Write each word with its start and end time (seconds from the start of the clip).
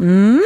Mm. 0.00 0.40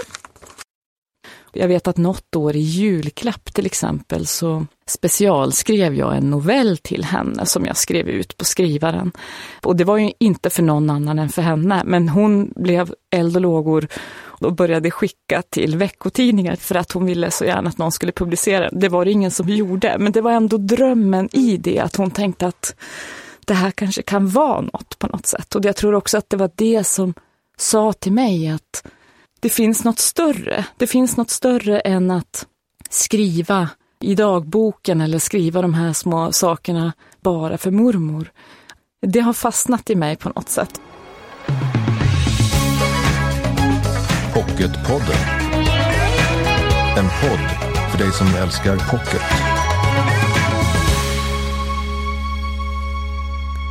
Jag 1.52 1.68
vet 1.68 1.88
att 1.88 1.96
något 1.96 2.36
år 2.36 2.56
i 2.56 2.60
julklapp 2.60 3.54
till 3.54 3.66
exempel 3.66 4.26
så 4.26 4.66
specialskrev 4.86 5.94
jag 5.94 6.16
en 6.16 6.30
novell 6.30 6.76
till 6.78 7.04
henne 7.04 7.46
som 7.46 7.64
jag 7.64 7.76
skrev 7.76 8.08
ut 8.08 8.36
på 8.36 8.44
skrivaren. 8.44 9.12
Och 9.62 9.76
det 9.76 9.84
var 9.84 9.96
ju 9.96 10.12
inte 10.18 10.50
för 10.50 10.62
någon 10.62 10.90
annan 10.90 11.18
än 11.18 11.28
för 11.28 11.42
henne, 11.42 11.82
men 11.84 12.08
hon 12.08 12.52
blev 12.56 12.94
eld 13.10 13.36
och 13.36 13.42
lågor 13.42 13.88
och 14.22 14.54
började 14.54 14.90
skicka 14.90 15.42
till 15.50 15.76
veckotidningar 15.76 16.56
för 16.56 16.74
att 16.74 16.92
hon 16.92 17.06
ville 17.06 17.30
så 17.30 17.44
gärna 17.44 17.68
att 17.68 17.78
någon 17.78 17.92
skulle 17.92 18.12
publicera. 18.12 18.70
den. 18.70 18.80
Det 18.80 18.88
var 18.88 19.04
det 19.04 19.10
ingen 19.10 19.30
som 19.30 19.48
gjorde, 19.48 19.96
men 19.98 20.12
det 20.12 20.20
var 20.20 20.32
ändå 20.32 20.56
drömmen 20.56 21.28
i 21.32 21.56
det, 21.56 21.78
att 21.78 21.96
hon 21.96 22.10
tänkte 22.10 22.46
att 22.46 22.74
det 23.46 23.54
här 23.54 23.70
kanske 23.70 24.02
kan 24.02 24.28
vara 24.28 24.60
något 24.60 24.98
på 24.98 25.06
något 25.06 25.26
sätt. 25.26 25.54
Och 25.54 25.64
jag 25.64 25.76
tror 25.76 25.94
också 25.94 26.18
att 26.18 26.30
det 26.30 26.36
var 26.36 26.50
det 26.54 26.84
som 26.84 27.14
sa 27.56 27.92
till 27.92 28.12
mig 28.12 28.48
att 28.48 28.84
det 29.44 29.50
finns 29.50 29.84
något 29.84 29.98
större. 29.98 30.64
Det 30.76 30.86
finns 30.86 31.16
något 31.16 31.30
större 31.30 31.80
än 31.80 32.10
att 32.10 32.46
skriva 32.90 33.68
i 34.00 34.14
dagboken 34.14 35.00
eller 35.00 35.18
skriva 35.18 35.62
de 35.62 35.74
här 35.74 35.92
små 35.92 36.32
sakerna 36.32 36.92
bara 37.20 37.58
för 37.58 37.70
mormor. 37.70 38.30
Det 39.06 39.20
har 39.20 39.32
fastnat 39.32 39.90
i 39.90 39.94
mig 39.94 40.16
på 40.16 40.28
något 40.28 40.48
sätt. 40.48 40.80
Pocketpodden. 44.34 45.20
En 46.98 47.04
podd 47.04 47.48
för 47.90 47.98
dig 47.98 48.12
som 48.12 48.26
älskar 48.26 48.76
pocket. 48.90 49.53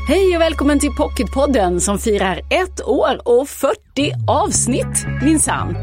Hej 0.07 0.35
och 0.35 0.41
välkommen 0.41 0.79
till 0.79 0.95
Pocketpodden 0.95 1.81
som 1.81 1.99
firar 1.99 2.41
ett 2.49 2.87
år 2.87 3.21
och 3.25 3.49
40 3.49 3.77
avsnitt 4.27 5.05
minsann. 5.21 5.77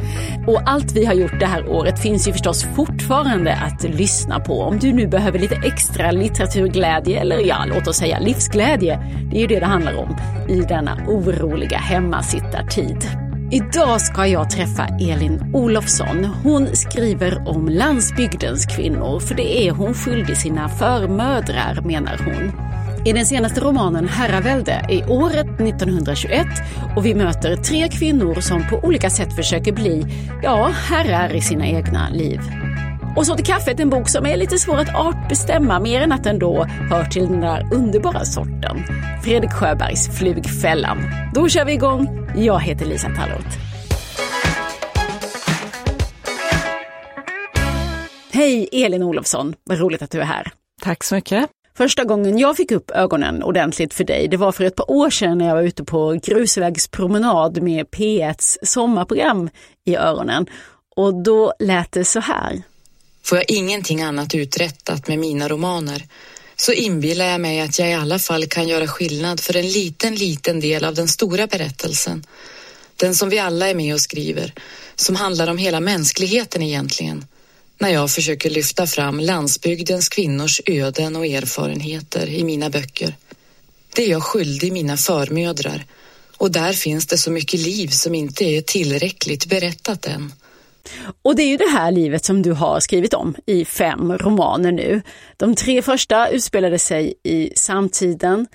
Och 0.47 0.63
allt 0.67 0.93
vi 0.93 1.05
har 1.05 1.15
gjort 1.15 1.41
det 1.41 1.47
här 1.47 1.69
året 1.69 2.03
finns 2.03 2.29
ju 2.29 2.33
förstås 2.33 2.65
fortfarande 2.77 3.55
att 3.55 3.83
lyssna 3.83 4.41
på. 4.41 4.63
Om 4.63 4.79
du 4.79 4.93
nu 4.93 5.07
behöver 5.07 5.39
lite 5.39 5.55
extra 5.55 6.11
litteraturglädje 6.11 7.21
eller 7.21 7.39
ja, 7.39 7.65
låt 7.67 7.89
oss 7.89 7.97
säga 7.97 8.19
livsglädje. 8.19 9.01
Det 9.31 9.37
är 9.37 9.41
ju 9.41 9.47
det 9.47 9.61
det 9.61 9.67
handlar 9.67 9.99
om 9.99 10.17
i 10.49 10.61
denna 10.61 10.99
oroliga 11.07 11.79
hemmasittartid. 11.79 13.09
Idag 13.53 14.01
ska 14.01 14.27
jag 14.27 14.51
träffa 14.51 14.87
Elin 14.87 15.51
Olofsson. 15.55 16.25
Hon 16.25 16.77
skriver 16.77 17.49
om 17.49 17.69
landsbygdens 17.69 18.67
kvinnor, 18.67 19.21
för 19.21 19.35
det 19.35 19.69
är 19.69 19.71
hon 19.71 19.95
skyldig 19.95 20.37
sina 20.37 20.69
förmödrar, 20.69 21.81
menar 21.85 22.21
hon. 22.25 22.53
I 23.05 23.13
den 23.13 23.27
senaste 23.27 23.61
romanen 23.61 24.09
Herravälde 24.09 24.73
är 24.89 25.11
året 25.11 25.61
1921 25.61 26.47
och 26.97 27.07
vi 27.07 27.15
möter 27.15 27.57
tre 27.57 27.89
kvinnor 27.89 28.41
som 28.41 28.69
på 28.69 28.77
olika 28.77 29.11
sätt 29.11 29.37
försöker 29.37 29.73
bli, 29.73 30.07
ja, 30.43 30.67
herrar 30.67 31.37
i 31.37 31.41
sina 31.41 31.67
egna 31.67 32.09
liv. 32.09 32.41
Och 33.17 33.27
så 33.27 33.35
till 33.35 33.45
kaffet 33.47 33.81
en 33.81 33.91
bok 33.91 34.09
som 34.09 34.27
är 34.27 34.37
lite 34.37 34.59
svår 34.59 34.79
att 34.79 34.95
artbestämma 34.95 35.81
mer 35.81 36.01
än 36.01 36.13
att 36.13 36.25
den 36.25 36.39
då 36.39 36.65
hör 36.65 37.05
till 37.05 37.27
den 37.27 37.41
där 37.41 37.69
underbara 37.73 38.25
sorten. 38.25 38.85
Fredrik 39.25 39.53
Sjöbergs 39.53 40.19
Flugfällan. 40.19 40.99
Då 41.35 41.49
kör 41.49 41.65
vi 41.65 41.73
igång. 41.73 42.31
Jag 42.37 42.61
heter 42.61 42.87
Lisa 42.87 43.09
Tallroth. 43.09 43.59
Hej 48.33 48.69
Elin 48.73 49.03
Olofsson, 49.03 49.55
vad 49.65 49.79
roligt 49.79 50.03
att 50.03 50.11
du 50.11 50.21
är 50.21 50.25
här. 50.25 50.53
Tack 50.83 51.05
så 51.05 51.15
mycket. 51.15 51.51
Första 51.81 52.05
gången 52.05 52.39
jag 52.39 52.57
fick 52.57 52.71
upp 52.71 52.91
ögonen 52.91 53.43
ordentligt 53.43 53.95
för 53.95 54.05
dig, 54.05 54.29
det 54.29 54.37
var 54.37 54.53
för 54.53 54.65
ett 54.65 54.77
par 54.77 54.91
år 54.91 55.11
sedan 55.11 55.39
när 55.39 55.47
jag 55.47 55.55
var 55.55 55.63
ute 55.63 55.85
på 55.85 56.21
grusvägspromenad 56.23 57.63
med 57.63 57.87
P1s 57.87 58.59
sommarprogram 58.63 59.51
i 59.85 59.97
öronen. 59.97 60.47
Och 60.97 61.23
då 61.23 61.53
lät 61.59 61.93
det 61.93 62.05
så 62.05 62.21
här. 62.21 62.63
Får 63.23 63.39
jag 63.39 63.51
ingenting 63.51 64.03
annat 64.03 64.35
uträttat 64.35 65.09
med 65.09 65.19
mina 65.19 65.49
romaner 65.49 66.03
så 66.57 66.73
inbillar 66.73 67.25
jag 67.25 67.41
mig 67.41 67.61
att 67.61 67.79
jag 67.79 67.91
i 67.91 67.95
alla 67.95 68.19
fall 68.19 68.47
kan 68.47 68.69
göra 68.69 68.87
skillnad 68.87 69.41
för 69.41 69.57
en 69.57 69.69
liten, 69.69 70.15
liten 70.15 70.61
del 70.61 70.85
av 70.85 70.95
den 70.95 71.09
stora 71.09 71.47
berättelsen. 71.47 72.25
Den 72.97 73.15
som 73.15 73.29
vi 73.29 73.39
alla 73.39 73.69
är 73.69 73.75
med 73.75 73.95
och 73.95 74.01
skriver, 74.01 74.53
som 74.95 75.17
handlar 75.17 75.51
om 75.51 75.59
hela 75.59 75.81
mänskligheten 75.81 76.63
egentligen 76.63 77.25
när 77.81 77.89
jag 77.89 78.11
försöker 78.11 78.51
lyfta 78.51 78.87
fram 78.87 79.21
landsbygdens 79.21 80.09
kvinnors 80.09 80.61
öden 80.67 81.17
och 81.17 81.27
erfarenheter 81.27 82.27
i 82.27 82.45
mina 82.45 82.71
böcker. 82.71 83.15
Det 83.95 84.05
är 84.05 84.11
jag 84.11 84.23
skyldig 84.23 84.73
mina 84.73 84.97
förmödrar 84.97 85.85
och 86.37 86.51
där 86.51 86.73
finns 86.73 87.07
det 87.07 87.19
så 87.19 87.31
mycket 87.31 87.61
liv 87.61 87.89
som 87.89 88.15
inte 88.15 88.45
är 88.45 88.61
tillräckligt 88.61 89.47
berättat 89.47 90.07
än. 90.07 90.33
Och 91.23 91.37
det 91.37 91.43
är 91.43 91.49
ju 91.49 91.57
det 91.57 91.71
här 91.71 91.93
livet 91.93 92.25
som 92.25 92.43
du 92.43 92.53
har 92.53 92.81
skrivit 92.81 93.15
om 93.15 93.35
i 93.47 93.65
fem 93.65 94.19
romaner 94.19 94.73
nu. 94.73 95.03
De 95.37 95.55
tre 95.55 95.83
första 95.83 96.29
utspelade 96.29 96.79
sig 96.79 97.15
i 97.23 97.53
samtiden. 97.57 98.47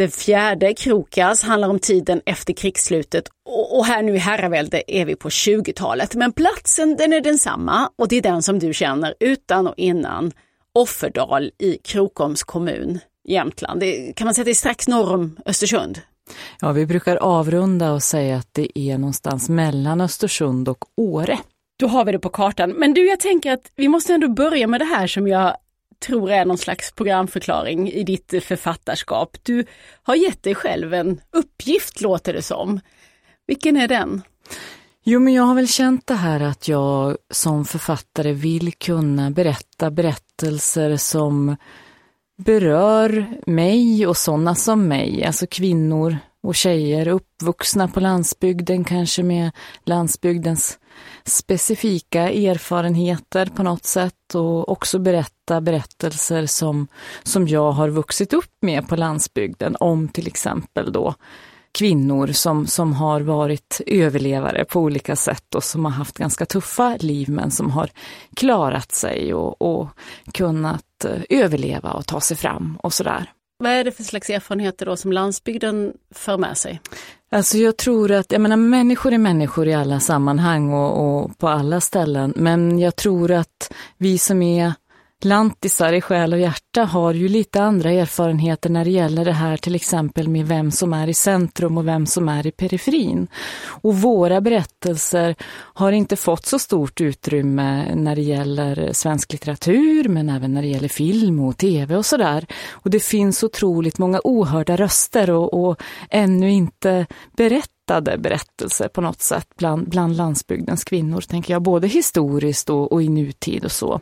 Den 0.00 0.10
fjärde, 0.10 0.74
Krokas, 0.74 1.42
handlar 1.42 1.68
om 1.68 1.78
tiden 1.78 2.20
efter 2.26 2.52
krigsslutet 2.52 3.28
och 3.70 3.86
här 3.86 4.02
nu 4.02 4.14
i 4.14 4.18
herravälde 4.18 4.82
är 4.86 5.04
vi 5.04 5.16
på 5.16 5.28
20-talet. 5.28 6.14
Men 6.14 6.32
platsen 6.32 6.96
den 6.96 7.12
är 7.12 7.20
densamma 7.20 7.90
och 7.98 8.08
det 8.08 8.16
är 8.16 8.22
den 8.22 8.42
som 8.42 8.58
du 8.58 8.74
känner 8.74 9.14
utan 9.20 9.66
och 9.66 9.74
innan. 9.76 10.32
Offerdal 10.74 11.50
i 11.58 11.78
Krokoms 11.84 12.42
kommun, 12.42 12.98
Jämtland. 13.28 13.80
Det, 13.80 14.12
kan 14.16 14.24
man 14.24 14.34
säga 14.34 14.42
att 14.42 14.46
det 14.46 14.50
är 14.50 14.54
strax 14.54 14.88
norr 14.88 15.14
om 15.14 15.36
Östersund? 15.46 16.00
Ja, 16.60 16.72
vi 16.72 16.86
brukar 16.86 17.16
avrunda 17.16 17.92
och 17.92 18.02
säga 18.02 18.36
att 18.36 18.48
det 18.52 18.78
är 18.78 18.98
någonstans 18.98 19.48
mellan 19.48 20.00
Östersund 20.00 20.68
och 20.68 20.84
Åre. 20.96 21.38
Då 21.78 21.86
har 21.86 22.04
vi 22.04 22.12
det 22.12 22.18
på 22.18 22.28
kartan. 22.28 22.70
Men 22.70 22.94
du, 22.94 23.06
jag 23.06 23.20
tänker 23.20 23.52
att 23.52 23.72
vi 23.76 23.88
måste 23.88 24.14
ändå 24.14 24.28
börja 24.28 24.66
med 24.66 24.80
det 24.80 24.84
här 24.84 25.06
som 25.06 25.28
jag 25.28 25.56
tror 26.00 26.30
är 26.30 26.44
någon 26.44 26.58
slags 26.58 26.92
programförklaring 26.92 27.90
i 27.90 28.04
ditt 28.04 28.34
författarskap. 28.44 29.36
Du 29.42 29.64
har 30.02 30.14
gett 30.14 30.42
dig 30.42 30.54
själv 30.54 30.94
en 30.94 31.20
uppgift, 31.32 32.00
låter 32.00 32.32
det 32.32 32.42
som. 32.42 32.80
Vilken 33.46 33.76
är 33.76 33.88
den? 33.88 34.22
Jo, 35.04 35.20
men 35.20 35.32
jag 35.32 35.42
har 35.42 35.54
väl 35.54 35.68
känt 35.68 36.06
det 36.06 36.14
här 36.14 36.40
att 36.40 36.68
jag 36.68 37.16
som 37.30 37.64
författare 37.64 38.32
vill 38.32 38.72
kunna 38.72 39.30
berätta 39.30 39.90
berättelser 39.90 40.96
som 40.96 41.56
berör 42.36 43.26
mig 43.46 44.06
och 44.06 44.16
sådana 44.16 44.54
som 44.54 44.88
mig, 44.88 45.24
alltså 45.24 45.46
kvinnor 45.46 46.16
och 46.42 46.54
tjejer 46.54 47.08
uppvuxna 47.08 47.88
på 47.88 48.00
landsbygden, 48.00 48.84
kanske 48.84 49.22
med 49.22 49.50
landsbygdens 49.84 50.78
specifika 51.24 52.30
erfarenheter 52.30 53.46
på 53.46 53.62
något 53.62 53.84
sätt 53.84 54.34
och 54.34 54.68
också 54.68 54.98
berätta 54.98 55.60
berättelser 55.60 56.46
som, 56.46 56.88
som 57.22 57.48
jag 57.48 57.72
har 57.72 57.88
vuxit 57.88 58.32
upp 58.32 58.52
med 58.62 58.88
på 58.88 58.96
landsbygden 58.96 59.76
om 59.80 60.08
till 60.08 60.26
exempel 60.26 60.92
då 60.92 61.14
kvinnor 61.72 62.26
som, 62.26 62.66
som 62.66 62.92
har 62.92 63.20
varit 63.20 63.80
överlevare 63.86 64.64
på 64.64 64.80
olika 64.80 65.16
sätt 65.16 65.54
och 65.54 65.64
som 65.64 65.84
har 65.84 65.92
haft 65.92 66.18
ganska 66.18 66.46
tuffa 66.46 66.96
liv 67.00 67.28
men 67.28 67.50
som 67.50 67.70
har 67.70 67.90
klarat 68.36 68.92
sig 68.92 69.34
och, 69.34 69.62
och 69.62 69.88
kunnat 70.32 71.04
eh, 71.04 71.22
överleva 71.28 71.92
och 71.92 72.06
ta 72.06 72.20
sig 72.20 72.36
fram 72.36 72.78
och 72.82 72.92
sådär. 72.92 73.32
Vad 73.60 73.72
är 73.72 73.84
det 73.84 73.92
för 73.92 74.02
slags 74.02 74.30
erfarenheter 74.30 74.86
då 74.86 74.96
som 74.96 75.12
landsbygden 75.12 75.92
för 76.10 76.38
med 76.38 76.56
sig? 76.56 76.80
Alltså 77.30 77.58
jag 77.58 77.76
tror 77.76 78.10
att, 78.12 78.32
jag 78.32 78.40
menar 78.40 78.56
människor 78.56 79.12
är 79.12 79.18
människor 79.18 79.68
i 79.68 79.74
alla 79.74 80.00
sammanhang 80.00 80.72
och, 80.72 81.20
och 81.22 81.38
på 81.38 81.48
alla 81.48 81.80
ställen, 81.80 82.32
men 82.36 82.78
jag 82.78 82.96
tror 82.96 83.30
att 83.30 83.72
vi 83.98 84.18
som 84.18 84.42
är 84.42 84.72
lantisar 85.24 85.92
i 85.92 86.00
själ 86.00 86.32
och 86.32 86.38
hjärta 86.38 86.84
har 86.84 87.14
ju 87.14 87.28
lite 87.28 87.62
andra 87.62 87.90
erfarenheter 87.90 88.70
när 88.70 88.84
det 88.84 88.90
gäller 88.90 89.24
det 89.24 89.32
här 89.32 89.56
till 89.56 89.74
exempel 89.74 90.28
med 90.28 90.46
vem 90.46 90.70
som 90.70 90.92
är 90.92 91.08
i 91.08 91.14
centrum 91.14 91.78
och 91.78 91.88
vem 91.88 92.06
som 92.06 92.28
är 92.28 92.46
i 92.46 92.50
periferin. 92.50 93.28
Och 93.64 93.94
våra 93.94 94.40
berättelser 94.40 95.34
har 95.52 95.92
inte 95.92 96.16
fått 96.16 96.46
så 96.46 96.58
stort 96.58 97.00
utrymme 97.00 97.94
när 97.94 98.16
det 98.16 98.22
gäller 98.22 98.92
svensk 98.92 99.32
litteratur 99.32 100.08
men 100.08 100.28
även 100.28 100.54
när 100.54 100.62
det 100.62 100.68
gäller 100.68 100.88
film 100.88 101.40
och 101.40 101.56
tv 101.56 101.96
och 101.96 102.06
sådär. 102.06 102.46
Och 102.70 102.90
det 102.90 103.00
finns 103.00 103.42
otroligt 103.42 103.98
många 103.98 104.20
ohörda 104.24 104.76
röster 104.76 105.30
och, 105.30 105.64
och 105.64 105.82
ännu 106.10 106.50
inte 106.50 107.06
berättelser 107.36 107.79
berättade 107.90 108.18
berättelser 108.18 108.88
på 108.88 109.00
något 109.00 109.20
sätt 109.20 109.46
bland, 109.58 109.88
bland 109.88 110.16
landsbygdens 110.16 110.84
kvinnor, 110.84 111.20
tänker 111.20 111.54
jag, 111.54 111.62
både 111.62 111.88
historiskt 111.88 112.70
och, 112.70 112.92
och, 112.92 113.02
i 113.02 113.08
nutid 113.08 113.64
och 113.64 113.72
så. 113.72 114.00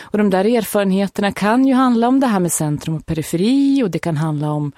Och 0.00 0.18
de 0.18 0.30
där 0.30 0.44
erfarenheterna 0.44 1.32
kan 1.32 1.66
ju 1.66 1.74
handla 1.74 2.08
om 2.08 2.20
det 2.20 2.26
här 2.26 2.40
med 2.40 2.52
centrum 2.52 2.96
och 2.96 3.06
periferi 3.06 3.82
och 3.82 3.90
det 3.90 3.98
kan 3.98 4.16
handla 4.16 4.50
om 4.50 4.72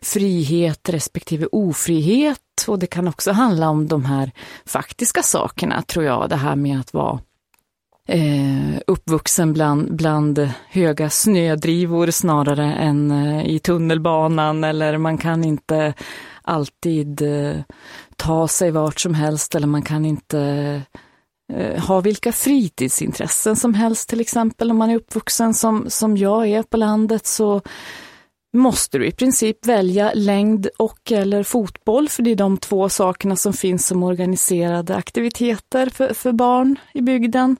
frihet 0.00 0.88
respektive 0.88 1.46
ofrihet 1.52 2.38
och 2.66 2.78
det 2.78 2.86
kan 2.86 3.08
också 3.08 3.32
handla 3.32 3.68
om 3.68 3.86
de 3.88 4.04
här 4.04 4.30
faktiska 4.66 5.22
sakerna, 5.22 5.82
tror 5.82 6.04
jag, 6.04 6.28
det 6.28 6.36
här 6.36 6.56
med 6.56 6.80
att 6.80 6.94
vara 6.94 7.20
eh, 8.08 8.80
uppvuxen 8.86 9.52
bland, 9.52 9.96
bland 9.96 10.50
höga 10.70 11.10
snödrivor 11.10 12.10
snarare 12.10 12.74
än 12.74 13.10
eh, 13.10 13.46
i 13.46 13.58
tunnelbanan 13.58 14.64
eller 14.64 14.98
man 14.98 15.18
kan 15.18 15.44
inte 15.44 15.94
alltid 16.46 17.22
eh, 17.22 17.56
ta 18.16 18.48
sig 18.48 18.70
vart 18.70 19.00
som 19.00 19.14
helst 19.14 19.54
eller 19.54 19.66
man 19.66 19.82
kan 19.82 20.04
inte 20.04 20.40
eh, 21.52 21.84
ha 21.84 22.00
vilka 22.00 22.32
fritidsintressen 22.32 23.56
som 23.56 23.74
helst 23.74 24.08
till 24.08 24.20
exempel. 24.20 24.70
Om 24.70 24.76
man 24.76 24.90
är 24.90 24.96
uppvuxen 24.96 25.54
som, 25.54 25.90
som 25.90 26.16
jag 26.16 26.48
är 26.48 26.62
på 26.62 26.76
landet 26.76 27.26
så 27.26 27.62
måste 28.56 28.98
du 28.98 29.06
i 29.06 29.12
princip 29.12 29.66
välja 29.66 30.12
längd 30.14 30.68
och 30.78 31.12
eller 31.12 31.42
fotboll, 31.42 32.08
för 32.08 32.22
det 32.22 32.30
är 32.30 32.36
de 32.36 32.58
två 32.58 32.88
sakerna 32.88 33.36
som 33.36 33.52
finns 33.52 33.86
som 33.86 34.02
organiserade 34.02 34.96
aktiviteter 34.96 35.90
för, 35.90 36.14
för 36.14 36.32
barn 36.32 36.78
i 36.94 37.00
bygden. 37.00 37.56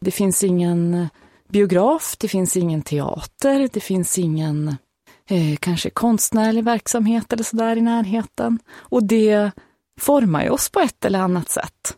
Det 0.00 0.10
finns 0.10 0.44
ingen 0.44 1.08
biograf, 1.48 2.16
det 2.18 2.28
finns 2.28 2.56
ingen 2.56 2.82
teater, 2.82 3.68
det 3.72 3.80
finns 3.80 4.18
ingen 4.18 4.76
eh, 5.30 5.56
kanske 5.60 5.90
konstnärlig 5.90 6.64
verksamhet 6.64 7.32
eller 7.32 7.44
sådär 7.44 7.76
i 7.76 7.80
närheten. 7.80 8.58
Och 8.76 9.04
det 9.04 9.50
formar 10.00 10.44
ju 10.44 10.50
oss 10.50 10.68
på 10.68 10.80
ett 10.80 11.04
eller 11.04 11.18
annat 11.18 11.48
sätt. 11.48 11.96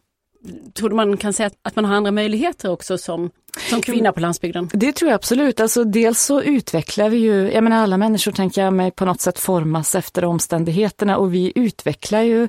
Tror 0.75 0.89
du 0.89 0.97
man 0.97 1.17
kan 1.17 1.33
säga 1.33 1.51
att 1.63 1.77
man 1.77 1.85
har 1.85 1.95
andra 1.95 2.11
möjligheter 2.11 2.71
också 2.71 2.99
som, 2.99 3.31
som 3.71 3.83
kvinna 3.83 4.13
på 4.13 4.21
landsbygden? 4.21 4.71
Det 4.73 4.93
tror 4.93 5.11
jag 5.11 5.17
absolut. 5.17 5.61
Alltså 5.61 5.85
dels 5.85 6.21
så 6.23 6.43
utvecklar 6.43 7.09
vi 7.09 7.17
ju, 7.17 7.53
jag 7.53 7.65
menar 7.65 7.83
alla 7.83 7.97
människor 7.97 8.33
tänker 8.33 8.63
jag 8.63 8.73
mig 8.73 8.91
på 8.91 9.05
något 9.05 9.21
sätt 9.21 9.39
formas 9.39 9.95
efter 9.95 10.25
omständigheterna 10.25 11.17
och 11.17 11.35
vi 11.35 11.53
utvecklar 11.55 12.23
ju 12.23 12.49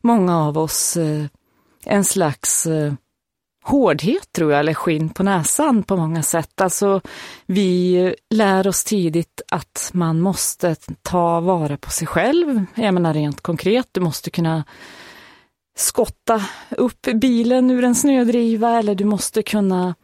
många 0.00 0.44
av 0.44 0.58
oss 0.58 0.96
eh, 0.96 1.24
en 1.84 2.04
slags 2.04 2.66
eh, 2.66 2.92
hårdhet 3.66 4.32
tror 4.32 4.52
jag, 4.52 4.60
eller 4.60 4.74
skinn 4.74 5.08
på 5.08 5.22
näsan 5.22 5.82
på 5.82 5.96
många 5.96 6.22
sätt. 6.22 6.60
Alltså 6.60 7.00
vi 7.46 8.14
lär 8.34 8.66
oss 8.66 8.84
tidigt 8.84 9.42
att 9.50 9.90
man 9.92 10.20
måste 10.20 10.76
ta 11.02 11.40
vara 11.40 11.76
på 11.76 11.90
sig 11.90 12.06
själv. 12.06 12.64
Jag 12.74 12.94
menar 12.94 13.14
rent 13.14 13.40
konkret, 13.40 13.88
du 13.92 14.00
måste 14.00 14.30
kunna 14.30 14.64
skotta 15.76 16.44
upp 16.70 17.02
bilen 17.14 17.70
ur 17.70 17.84
en 17.84 17.94
snödriva 17.94 18.78
eller 18.78 18.94
du 18.94 19.04
måste 19.04 19.42
kunna 19.42 19.94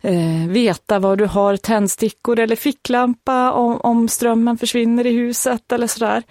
eh, 0.00 0.48
veta 0.48 0.98
var 0.98 1.16
du 1.16 1.26
har 1.26 1.56
tändstickor 1.56 2.38
eller 2.38 2.56
ficklampa 2.56 3.52
om, 3.52 3.80
om 3.80 4.08
strömmen 4.08 4.58
försvinner 4.58 5.06
i 5.06 5.12
huset 5.12 5.72
eller 5.72 5.86
sådär. 5.86 6.22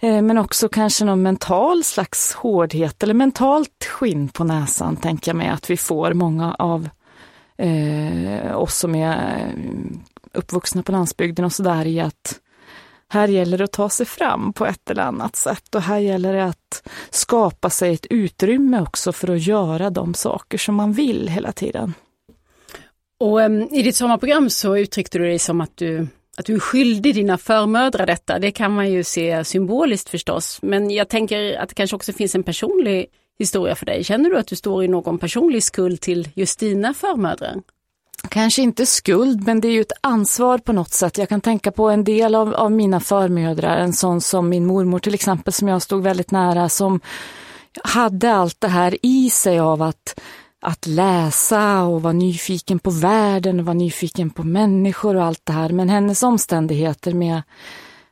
Eh, 0.00 0.22
men 0.22 0.38
också 0.38 0.68
kanske 0.68 1.04
någon 1.04 1.22
mental 1.22 1.84
slags 1.84 2.34
hårdhet 2.34 3.02
eller 3.02 3.14
mentalt 3.14 3.84
skinn 3.84 4.28
på 4.28 4.44
näsan 4.44 4.96
tänker 4.96 5.28
jag 5.28 5.36
mig 5.36 5.48
att 5.48 5.70
vi 5.70 5.76
får 5.76 6.12
många 6.12 6.54
av 6.54 6.88
eh, 7.56 8.56
oss 8.56 8.78
som 8.78 8.94
är 8.94 9.16
eh, 9.16 9.60
uppvuxna 10.32 10.82
på 10.82 10.92
landsbygden 10.92 11.44
och 11.44 11.52
sådär 11.52 11.86
i 11.86 12.00
att 12.00 12.38
här 13.08 13.28
gäller 13.28 13.58
det 13.58 13.64
att 13.64 13.72
ta 13.72 13.88
sig 13.88 14.06
fram 14.06 14.52
på 14.52 14.66
ett 14.66 14.90
eller 14.90 15.02
annat 15.02 15.36
sätt 15.36 15.74
och 15.74 15.82
här 15.82 15.98
gäller 15.98 16.32
det 16.32 16.44
att 16.44 16.88
skapa 17.10 17.70
sig 17.70 17.94
ett 17.94 18.06
utrymme 18.10 18.80
också 18.80 19.12
för 19.12 19.34
att 19.34 19.42
göra 19.42 19.90
de 19.90 20.14
saker 20.14 20.58
som 20.58 20.74
man 20.74 20.92
vill 20.92 21.28
hela 21.28 21.52
tiden. 21.52 21.94
Och 23.22 23.40
um, 23.40 23.62
i 23.62 23.82
ditt 23.82 23.96
sommarprogram 23.96 24.50
så 24.50 24.76
uttryckte 24.76 25.18
du 25.18 25.24
dig 25.24 25.38
som 25.38 25.60
att 25.60 25.76
du, 25.76 26.06
att 26.36 26.46
du 26.46 26.54
är 26.54 26.58
skyldig 26.58 27.14
dina 27.14 27.38
förmödrar 27.38 28.06
detta. 28.06 28.38
Det 28.38 28.50
kan 28.50 28.72
man 28.72 28.90
ju 28.90 29.04
se 29.04 29.44
symboliskt 29.44 30.08
förstås. 30.08 30.58
Men 30.62 30.90
jag 30.90 31.08
tänker 31.08 31.58
att 31.58 31.68
det 31.68 31.74
kanske 31.74 31.96
också 31.96 32.12
finns 32.12 32.34
en 32.34 32.42
personlig 32.42 33.06
historia 33.38 33.74
för 33.74 33.86
dig. 33.86 34.04
Känner 34.04 34.30
du 34.30 34.38
att 34.38 34.46
du 34.46 34.56
står 34.56 34.84
i 34.84 34.88
någon 34.88 35.18
personlig 35.18 35.62
skuld 35.62 36.00
till 36.00 36.28
just 36.34 36.60
dina 36.60 36.94
förmödrar? 36.94 37.54
Kanske 38.28 38.62
inte 38.62 38.86
skuld, 38.86 39.46
men 39.46 39.60
det 39.60 39.68
är 39.68 39.72
ju 39.72 39.80
ett 39.80 39.92
ansvar 40.00 40.58
på 40.58 40.72
något 40.72 40.92
sätt. 40.92 41.18
Jag 41.18 41.28
kan 41.28 41.40
tänka 41.40 41.72
på 41.72 41.90
en 41.90 42.04
del 42.04 42.34
av, 42.34 42.54
av 42.54 42.72
mina 42.72 43.00
förmödrar, 43.00 43.76
en 43.76 43.92
sån 43.92 44.20
som 44.20 44.48
min 44.48 44.66
mormor 44.66 44.98
till 44.98 45.14
exempel, 45.14 45.52
som 45.52 45.68
jag 45.68 45.82
stod 45.82 46.02
väldigt 46.02 46.30
nära, 46.30 46.68
som 46.68 47.00
hade 47.84 48.32
allt 48.32 48.60
det 48.60 48.68
här 48.68 48.96
i 49.02 49.30
sig 49.30 49.58
av 49.58 49.82
att 49.82 50.20
att 50.62 50.86
läsa 50.86 51.82
och 51.82 52.02
vara 52.02 52.12
nyfiken 52.12 52.78
på 52.78 52.90
världen 52.90 53.60
och 53.60 53.66
vara 53.66 53.74
nyfiken 53.74 54.30
på 54.30 54.42
människor 54.42 55.16
och 55.16 55.24
allt 55.24 55.40
det 55.44 55.52
här. 55.52 55.68
Men 55.68 55.88
hennes 55.88 56.22
omständigheter 56.22 57.12
med, 57.12 57.42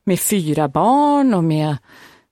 med 0.05 0.21
fyra 0.21 0.69
barn 0.69 1.35
och 1.35 1.45
med 1.45 1.77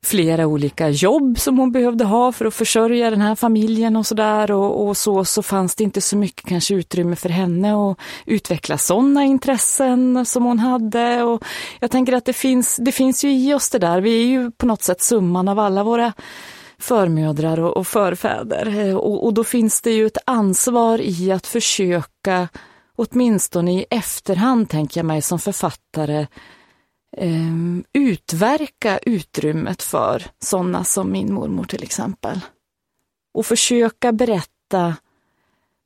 flera 0.04 0.46
olika 0.46 0.88
jobb 0.88 1.38
som 1.38 1.58
hon 1.58 1.72
behövde 1.72 2.04
ha 2.04 2.32
för 2.32 2.44
att 2.44 2.54
försörja 2.54 3.10
den 3.10 3.20
här 3.20 3.34
familjen 3.34 3.96
och 3.96 4.06
sådär 4.06 4.50
och, 4.50 4.88
och, 4.88 4.96
så, 4.96 5.24
så 5.24 5.42
fanns 5.42 5.74
det 5.74 5.84
inte 5.84 6.00
så 6.00 6.16
mycket 6.16 6.48
kanske 6.48 6.74
utrymme 6.74 7.16
för 7.16 7.28
henne 7.28 7.90
att 7.90 7.98
utveckla 8.26 8.78
sådana 8.78 9.24
intressen 9.24 10.26
som 10.26 10.44
hon 10.44 10.58
hade. 10.58 11.22
Och 11.22 11.44
jag 11.80 11.90
tänker 11.90 12.12
att 12.12 12.24
det 12.24 12.32
finns, 12.32 12.76
det 12.76 12.92
finns 12.92 13.24
ju 13.24 13.32
i 13.32 13.54
oss 13.54 13.70
det 13.70 13.78
där, 13.78 14.00
vi 14.00 14.22
är 14.22 14.26
ju 14.26 14.50
på 14.50 14.66
något 14.66 14.82
sätt 14.82 15.02
summan 15.02 15.48
av 15.48 15.58
alla 15.58 15.84
våra 15.84 16.12
förmödrar 16.80 17.60
och, 17.60 17.76
och 17.76 17.86
förfäder. 17.86 18.78
Eh, 18.78 18.96
och, 18.96 19.24
och 19.24 19.34
då 19.34 19.44
finns 19.44 19.80
det 19.80 19.92
ju 19.92 20.06
ett 20.06 20.18
ansvar 20.26 21.00
i 21.00 21.32
att 21.32 21.46
försöka, 21.46 22.48
åtminstone 22.96 23.72
i 23.72 23.86
efterhand 23.90 24.70
tänker 24.70 25.00
jag 25.00 25.06
mig 25.06 25.22
som 25.22 25.38
författare, 25.38 26.26
eh, 27.16 27.80
utverka 27.92 28.98
utrymmet 28.98 29.82
för 29.82 30.26
sådana 30.38 30.84
som 30.84 31.12
min 31.12 31.34
mormor 31.34 31.64
till 31.64 31.82
exempel. 31.82 32.40
Och 33.34 33.46
försöka 33.46 34.12
berätta 34.12 34.96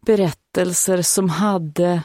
berättelser 0.07 1.03
som 1.03 1.29
hade 1.29 2.03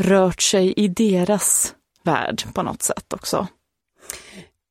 rört 0.00 0.42
sig 0.42 0.72
i 0.72 0.88
deras 0.88 1.74
värld 2.02 2.42
på 2.54 2.62
något 2.62 2.82
sätt 2.82 3.12
också. 3.12 3.46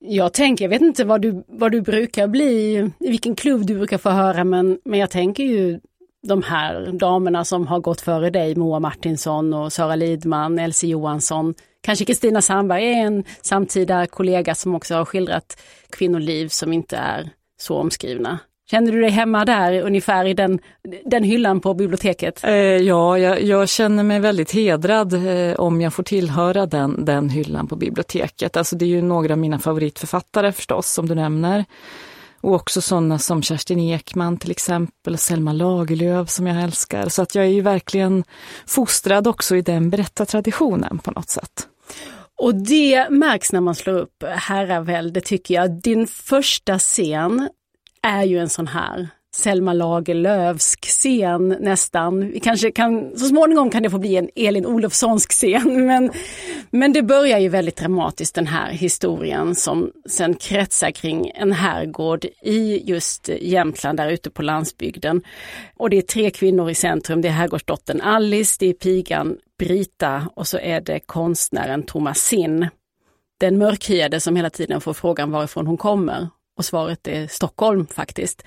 Jag 0.04 0.34
tänker, 0.34 0.66
jag 0.66 0.70
vet 0.70 0.82
inte 0.82 1.04
vad 1.04 1.22
du, 1.22 1.44
vad 1.48 1.72
du 1.72 1.82
brukar 1.82 2.28
bli, 2.28 2.76
i 3.00 3.10
vilken 3.10 3.36
klubb 3.36 3.66
du 3.66 3.76
brukar 3.76 3.98
få 3.98 4.10
höra, 4.10 4.44
men, 4.44 4.80
men 4.86 5.00
jag 5.00 5.10
tänker 5.10 5.44
ju 5.44 5.80
de 6.28 6.44
här 6.44 6.92
damerna 6.92 7.46
som 7.46 7.68
har 7.68 7.80
gått 7.80 8.02
före 8.02 8.30
dig, 8.30 8.56
Moa 8.56 8.80
Martinsson 8.80 9.54
och 9.54 9.74
Sara 9.74 9.96
Lidman, 9.96 10.60
Elsie 10.60 10.90
Johansson. 10.90 11.54
Kanske 11.82 12.06
Kristina 12.06 12.42
Sandberg 12.42 12.94
är 12.94 13.06
en 13.06 13.24
samtida 13.42 14.08
kollega 14.08 14.56
som 14.56 14.76
också 14.76 14.96
har 14.96 15.06
skildrat 15.06 15.62
kvinnoliv 15.90 16.48
som 16.48 16.74
inte 16.74 16.98
är 16.98 17.30
så 17.62 17.78
omskrivna. 17.78 18.40
Känner 18.72 18.92
du 18.92 19.02
dig 19.02 19.10
hemma 19.10 19.46
där, 19.46 19.82
ungefär 19.82 20.26
i 20.26 20.34
den, 20.34 20.60
den 21.06 21.24
hyllan 21.24 21.60
på 21.60 21.74
biblioteket? 21.74 22.44
Eh, 22.44 22.54
ja, 22.54 23.18
jag, 23.18 23.44
jag, 23.44 23.70
känner 23.70 24.04
mig 24.04 24.20
väldigt 24.20 24.52
hedrad 24.52 25.14
eh, 25.14 25.56
om 25.56 25.82
jag 25.82 25.94
får 25.94 26.04
tillhöra 26.04 26.66
den, 26.66 27.06
den 27.06 27.30
hyllan 27.30 27.68
på 27.68 27.76
biblioteket. 27.76 28.58
Alltså 28.58 28.76
det 28.76 28.86
är 28.86 28.88
ju 28.88 29.02
några 29.02 29.34
av 29.34 29.40
mina 29.40 29.60
favoritförfattare 29.60 30.52
förstås, 30.52 30.92
som 30.92 31.08
du 31.08 31.16
nämner. 31.16 31.66
Och 32.42 32.54
också 32.54 32.82
sådana 32.82 33.20
som 33.20 33.44
Kerstin 33.44 33.80
Ekman 33.80 34.38
till 34.38 34.52
exempel, 34.52 35.18
Selma 35.18 35.54
Lagerlöf 35.54 36.30
som 36.30 36.48
jag 36.48 36.64
älskar. 36.64 37.10
Så 37.10 37.22
att 37.22 37.36
jag 37.36 37.46
är 37.46 37.50
ju 37.50 37.62
verkligen 37.62 38.24
fostrad 38.68 39.28
också 39.28 39.56
i 39.56 39.62
den 39.62 39.90
berättartraditionen 39.90 40.98
på 40.98 41.12
något 41.12 41.30
sätt. 41.30 41.68
Och 42.42 42.56
det 42.56 43.10
märks 43.10 43.52
när 43.52 43.62
man 43.62 43.76
slår 43.76 43.98
upp 43.98 44.24
Herravälde 44.24 45.22
tycker 45.22 45.56
jag. 45.56 45.82
Din 45.82 46.08
första 46.08 46.80
scen 46.80 47.50
är 48.02 48.24
ju 48.24 48.40
en 48.40 48.50
sån 48.50 48.68
här 48.68 49.10
Selma 49.34 49.74
Lagerlöfsk 49.74 50.86
scen 50.86 51.48
nästan. 51.60 52.34
Kanske 52.44 52.72
kan, 52.72 53.18
så 53.18 53.26
småningom 53.26 53.70
kan 53.70 53.84
det 53.84 53.90
få 53.90 53.98
bli 53.98 54.16
en 54.16 54.30
Elin 54.36 54.66
Olofssonsk 54.66 55.32
scen. 55.32 55.86
Men, 55.88 56.12
men 56.70 56.94
det 56.94 57.04
börjar 57.04 57.40
ju 57.40 57.50
väldigt 57.50 57.76
dramatiskt 57.76 58.36
den 58.36 58.48
här 58.48 58.72
historien 58.72 59.56
som 59.56 59.92
sen 60.10 60.34
kretsar 60.34 60.92
kring 60.92 61.32
en 61.36 61.52
herrgård 61.52 62.26
i 62.42 62.90
just 62.90 63.30
Jämtland 63.42 63.98
där 63.98 64.10
ute 64.10 64.30
på 64.30 64.42
landsbygden. 64.42 65.22
Och 65.76 65.90
det 65.90 65.98
är 65.98 66.02
tre 66.02 66.32
kvinnor 66.32 66.70
i 66.70 66.76
centrum. 66.76 67.22
Det 67.22 67.28
är 67.28 67.32
herrgårdsdottern 67.32 68.02
Alice, 68.02 68.58
det 68.60 68.66
är 68.66 68.74
pigan 68.74 69.38
Brita 69.60 70.28
och 70.36 70.48
så 70.48 70.58
är 70.58 70.82
det 70.82 71.00
konstnären 71.00 71.84
Thomasin. 71.84 72.68
Den 73.40 73.58
mörkhyade 73.58 74.20
som 74.20 74.36
hela 74.36 74.50
tiden 74.50 74.82
får 74.82 74.94
frågan 74.94 75.32
varifrån 75.32 75.68
hon 75.68 75.78
kommer. 75.78 76.28
Och 76.58 76.66
svaret 76.66 77.08
är 77.08 77.28
Stockholm 77.28 77.88
faktiskt. 77.88 78.44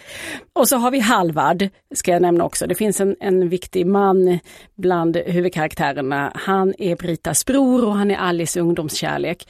Och 0.52 0.68
så 0.68 0.76
har 0.76 0.90
vi 0.90 1.00
Halvard, 1.00 1.68
ska 1.94 2.11
jag 2.11 2.23
nämna 2.23 2.44
också. 2.44 2.66
Det 2.66 2.75
finns 2.75 3.00
en, 3.00 3.16
en 3.20 3.49
viktig 3.49 3.87
man 3.87 4.38
bland 4.75 5.16
huvudkaraktärerna. 5.16 6.32
Han 6.34 6.75
är 6.78 6.96
Britas 6.96 7.44
bror 7.46 7.84
och 7.84 7.94
han 7.94 8.11
är 8.11 8.16
Alice 8.16 8.61
ungdomskärlek. 8.61 9.49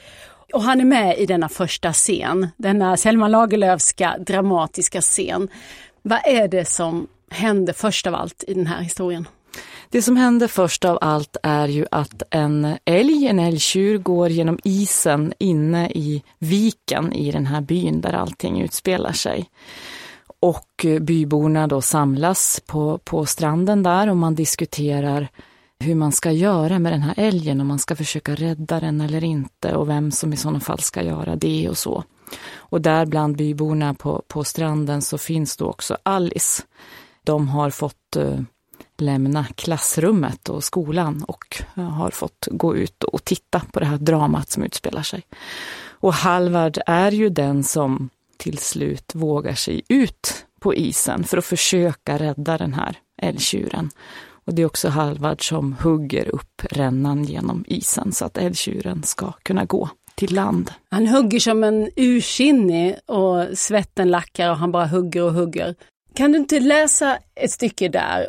Och 0.53 0.63
han 0.63 0.81
är 0.81 0.85
med 0.85 1.17
i 1.17 1.25
denna 1.25 1.49
första 1.49 1.93
scen, 1.93 2.47
denna 2.57 2.97
Selma 2.97 3.27
Lagerlöfska 3.27 4.17
dramatiska 4.19 5.01
scen. 5.01 5.49
Vad 6.01 6.19
är 6.25 6.47
det 6.47 6.65
som 6.65 7.07
händer 7.29 7.73
först 7.73 8.07
av 8.07 8.15
allt 8.15 8.43
i 8.47 8.53
den 8.53 8.67
här 8.67 8.81
historien? 8.81 9.27
Det 9.95 10.01
som 10.01 10.17
händer 10.17 10.47
först 10.47 10.85
av 10.85 10.97
allt 11.01 11.37
är 11.43 11.67
ju 11.67 11.85
att 11.91 12.23
en 12.29 12.77
älg, 12.85 13.27
en 13.27 13.39
älgtjur, 13.39 13.97
går 13.97 14.29
genom 14.29 14.59
isen 14.63 15.33
inne 15.39 15.89
i 15.89 16.23
viken 16.39 17.13
i 17.13 17.31
den 17.31 17.45
här 17.45 17.61
byn 17.61 18.01
där 18.01 18.13
allting 18.13 18.61
utspelar 18.61 19.11
sig. 19.11 19.49
Och 20.39 20.85
byborna 21.01 21.67
då 21.67 21.81
samlas 21.81 22.61
på, 22.65 22.97
på 22.97 23.25
stranden 23.25 23.83
där 23.83 24.09
och 24.09 24.17
man 24.17 24.35
diskuterar 24.35 25.27
hur 25.79 25.95
man 25.95 26.11
ska 26.11 26.31
göra 26.31 26.79
med 26.79 26.93
den 26.93 27.01
här 27.01 27.13
älgen, 27.17 27.61
om 27.61 27.67
man 27.67 27.79
ska 27.79 27.95
försöka 27.95 28.35
rädda 28.35 28.79
den 28.79 29.01
eller 29.01 29.23
inte 29.23 29.75
och 29.75 29.89
vem 29.89 30.11
som 30.11 30.33
i 30.33 30.37
sådana 30.37 30.59
fall 30.59 30.79
ska 30.79 31.03
göra 31.03 31.35
det 31.35 31.69
och 31.69 31.77
så. 31.77 32.03
Och 32.55 32.81
där 32.81 33.05
bland 33.05 33.37
byborna 33.37 33.93
på, 33.93 34.23
på 34.27 34.43
stranden 34.43 35.01
så 35.01 35.17
finns 35.17 35.57
då 35.57 35.65
också 35.65 35.97
Alice. 36.03 36.63
De 37.23 37.47
har 37.47 37.69
fått 37.69 38.15
eh, 38.15 38.39
lämna 39.01 39.45
klassrummet 39.55 40.49
och 40.49 40.63
skolan 40.63 41.23
och 41.27 41.61
har 41.75 42.09
fått 42.09 42.47
gå 42.51 42.75
ut 42.75 43.03
och 43.03 43.23
titta 43.23 43.61
på 43.71 43.79
det 43.79 43.85
här 43.85 43.97
dramat 43.97 44.51
som 44.51 44.63
utspelar 44.63 45.03
sig. 45.03 45.23
Och 45.87 46.13
Halvard 46.13 46.77
är 46.85 47.11
ju 47.11 47.29
den 47.29 47.63
som 47.63 48.09
till 48.37 48.57
slut 48.57 49.11
vågar 49.15 49.53
sig 49.55 49.81
ut 49.87 50.45
på 50.59 50.75
isen 50.75 51.23
för 51.23 51.37
att 51.37 51.45
försöka 51.45 52.17
rädda 52.17 52.57
den 52.57 52.73
här 52.73 52.97
älgtjuren. 53.21 53.89
Och 54.45 54.53
det 54.53 54.61
är 54.61 54.65
också 54.65 54.89
Halvard 54.89 55.47
som 55.47 55.73
hugger 55.73 56.35
upp 56.35 56.61
rännan 56.69 57.23
genom 57.23 57.65
isen 57.67 58.11
så 58.11 58.25
att 58.25 58.37
älgtjuren 58.37 59.03
ska 59.03 59.31
kunna 59.43 59.65
gå 59.65 59.89
till 60.15 60.33
land. 60.35 60.71
Han 60.91 61.07
hugger 61.07 61.39
som 61.39 61.63
en 61.63 61.89
ursinnig 61.95 62.95
och 63.05 63.57
svetten 63.57 64.11
lackar 64.11 64.49
och 64.49 64.57
han 64.57 64.71
bara 64.71 64.87
hugger 64.87 65.23
och 65.23 65.33
hugger. 65.33 65.75
Kan 66.15 66.31
du 66.31 66.37
inte 66.37 66.59
läsa 66.59 67.17
ett 67.35 67.51
stycke 67.51 67.87
där? 67.87 68.27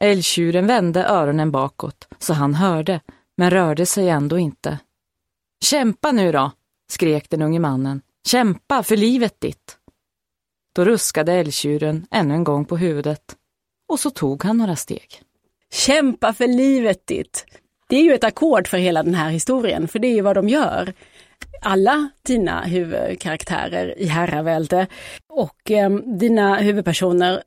Älgtjuren 0.00 0.66
vände 0.66 1.04
öronen 1.04 1.50
bakåt 1.50 2.08
så 2.18 2.32
han 2.32 2.54
hörde, 2.54 3.00
men 3.36 3.50
rörde 3.50 3.86
sig 3.86 4.08
ändå 4.08 4.38
inte. 4.38 4.78
Kämpa 5.64 6.12
nu 6.12 6.32
då, 6.32 6.50
skrek 6.90 7.30
den 7.30 7.42
unge 7.42 7.58
mannen. 7.58 8.02
Kämpa 8.26 8.82
för 8.82 8.96
livet 8.96 9.40
ditt. 9.40 9.78
Då 10.74 10.84
ruskade 10.84 11.32
älgtjuren 11.32 12.06
ännu 12.10 12.34
en 12.34 12.44
gång 12.44 12.64
på 12.64 12.76
huvudet 12.76 13.36
och 13.88 14.00
så 14.00 14.10
tog 14.10 14.44
han 14.44 14.58
några 14.58 14.76
steg. 14.76 15.22
Kämpa 15.72 16.32
för 16.32 16.46
livet 16.46 17.06
ditt. 17.06 17.46
Det 17.88 17.96
är 17.96 18.02
ju 18.02 18.14
ett 18.14 18.24
ackord 18.24 18.68
för 18.68 18.78
hela 18.78 19.02
den 19.02 19.14
här 19.14 19.30
historien, 19.30 19.88
för 19.88 19.98
det 19.98 20.08
är 20.08 20.14
ju 20.14 20.20
vad 20.20 20.36
de 20.36 20.48
gör. 20.48 20.92
Alla 21.62 22.08
dina 22.26 22.62
huvudkaraktärer 22.62 23.98
i 23.98 24.06
herravälde 24.06 24.86
och 25.28 25.70
eh, 25.70 25.90
dina 25.90 26.56
huvudpersoner 26.56 27.42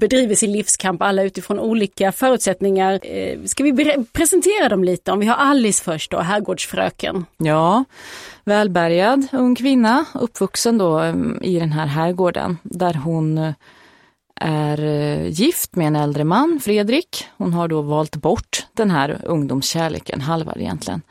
bedriver 0.00 0.34
sin 0.34 0.52
livskamp 0.52 1.02
alla 1.02 1.22
utifrån 1.22 1.58
olika 1.58 2.12
förutsättningar. 2.12 3.00
Eh, 3.02 3.42
ska 3.44 3.64
vi 3.64 4.04
presentera 4.12 4.68
dem 4.68 4.84
lite? 4.84 5.12
Om 5.12 5.20
vi 5.20 5.26
har 5.26 5.36
Alice 5.36 5.84
först 5.84 6.10
då, 6.10 6.18
herrgårdsfröken. 6.18 7.26
Ja, 7.36 7.84
välbärgad 8.44 9.28
ung 9.32 9.54
kvinna, 9.54 10.04
uppvuxen 10.14 10.78
då 10.78 10.98
ehm, 10.98 11.38
i 11.42 11.58
den 11.58 11.72
här 11.72 11.86
herrgården 11.86 12.58
där 12.62 12.94
hon 12.94 13.38
eh, 13.38 13.52
är 14.40 14.84
eh, 14.84 15.28
gift 15.28 15.76
med 15.76 15.86
en 15.86 15.96
äldre 15.96 16.24
man, 16.24 16.60
Fredrik. 16.64 17.26
Hon 17.36 17.52
har 17.52 17.68
då 17.68 17.82
valt 17.82 18.16
bort 18.16 18.66
den 18.72 18.90
här 18.90 19.20
ungdomskärleken, 19.24 20.20
Halvar 20.20 20.58
egentligen. 20.58 21.02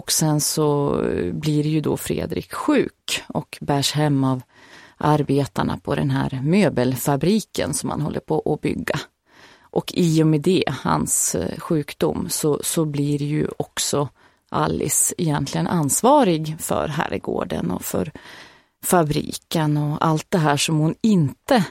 Och 0.00 0.12
sen 0.12 0.40
så 0.40 0.96
blir 1.32 1.66
ju 1.66 1.80
då 1.80 1.96
Fredrik 1.96 2.52
sjuk 2.52 3.22
och 3.28 3.58
bärs 3.60 3.92
hem 3.92 4.24
av 4.24 4.42
arbetarna 4.96 5.78
på 5.78 5.94
den 5.94 6.10
här 6.10 6.40
möbelfabriken 6.42 7.74
som 7.74 7.90
han 7.90 8.00
håller 8.00 8.20
på 8.20 8.52
att 8.54 8.60
bygga. 8.60 9.00
Och 9.60 9.92
i 9.94 10.22
och 10.22 10.26
med 10.26 10.40
det, 10.40 10.64
hans 10.68 11.34
eh, 11.34 11.58
sjukdom, 11.58 12.28
så, 12.30 12.60
så 12.62 12.84
blir 12.84 13.22
ju 13.22 13.48
också 13.56 14.08
Alice 14.50 15.14
egentligen 15.18 15.66
ansvarig 15.66 16.56
för 16.60 16.88
herrgården 16.88 17.70
och 17.70 17.84
för 17.84 18.12
fabriken 18.84 19.76
och 19.76 20.06
allt 20.06 20.26
det 20.28 20.38
här 20.38 20.56
som 20.56 20.78
hon 20.78 20.94
inte 21.00 21.64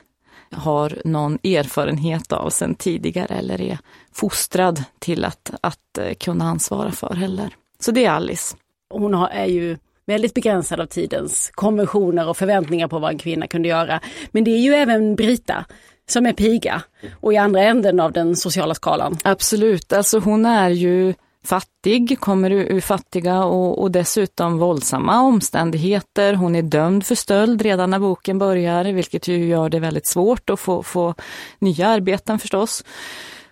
har 0.51 1.01
någon 1.05 1.33
erfarenhet 1.43 2.31
av 2.31 2.49
sedan 2.49 2.75
tidigare 2.75 3.35
eller 3.35 3.61
är 3.61 3.79
fostrad 4.11 4.83
till 4.99 5.25
att, 5.25 5.51
att 5.61 5.97
eh, 5.97 6.13
kunna 6.13 6.45
ansvara 6.45 6.91
för 6.91 7.13
heller. 7.13 7.55
Så 7.79 7.91
det 7.91 8.05
är 8.05 8.11
Alice. 8.11 8.55
Hon 8.89 9.13
har, 9.13 9.27
är 9.27 9.45
ju 9.45 9.77
väldigt 10.05 10.33
begränsad 10.33 10.79
av 10.79 10.85
tidens 10.85 11.51
konventioner 11.53 12.29
och 12.29 12.37
förväntningar 12.37 12.87
på 12.87 12.99
vad 12.99 13.11
en 13.11 13.17
kvinna 13.17 13.47
kunde 13.47 13.69
göra. 13.69 13.99
Men 14.31 14.43
det 14.43 14.51
är 14.51 14.59
ju 14.59 14.73
även 14.73 15.15
Brita 15.15 15.65
som 16.09 16.25
är 16.25 16.33
piga 16.33 16.81
och 17.21 17.33
i 17.33 17.37
andra 17.37 17.63
änden 17.63 17.99
av 17.99 18.11
den 18.11 18.35
sociala 18.35 18.75
skalan. 18.75 19.17
Absolut, 19.23 19.93
alltså 19.93 20.19
hon 20.19 20.45
är 20.45 20.69
ju 20.69 21.13
fattig, 21.43 22.19
kommer 22.19 22.51
ur 22.51 22.81
fattiga 22.81 23.43
och, 23.43 23.81
och, 23.81 23.91
dessutom 23.91 24.57
våldsamma 24.57 25.21
omständigheter. 25.21 26.33
Hon 26.33 26.55
är 26.55 26.61
dömd 26.61 27.05
för 27.05 27.15
stöld 27.15 27.61
redan 27.61 27.89
när 27.89 27.99
boken 27.99 28.39
börjar, 28.39 28.85
vilket 28.85 29.27
ju 29.27 29.47
gör 29.47 29.69
det 29.69 29.79
väldigt 29.79 30.05
svårt 30.05 30.49
att 30.49 30.59
få, 30.59 30.83
få 30.83 31.15
nya 31.59 31.87
arbeten 31.87 32.39
förstås. 32.39 32.83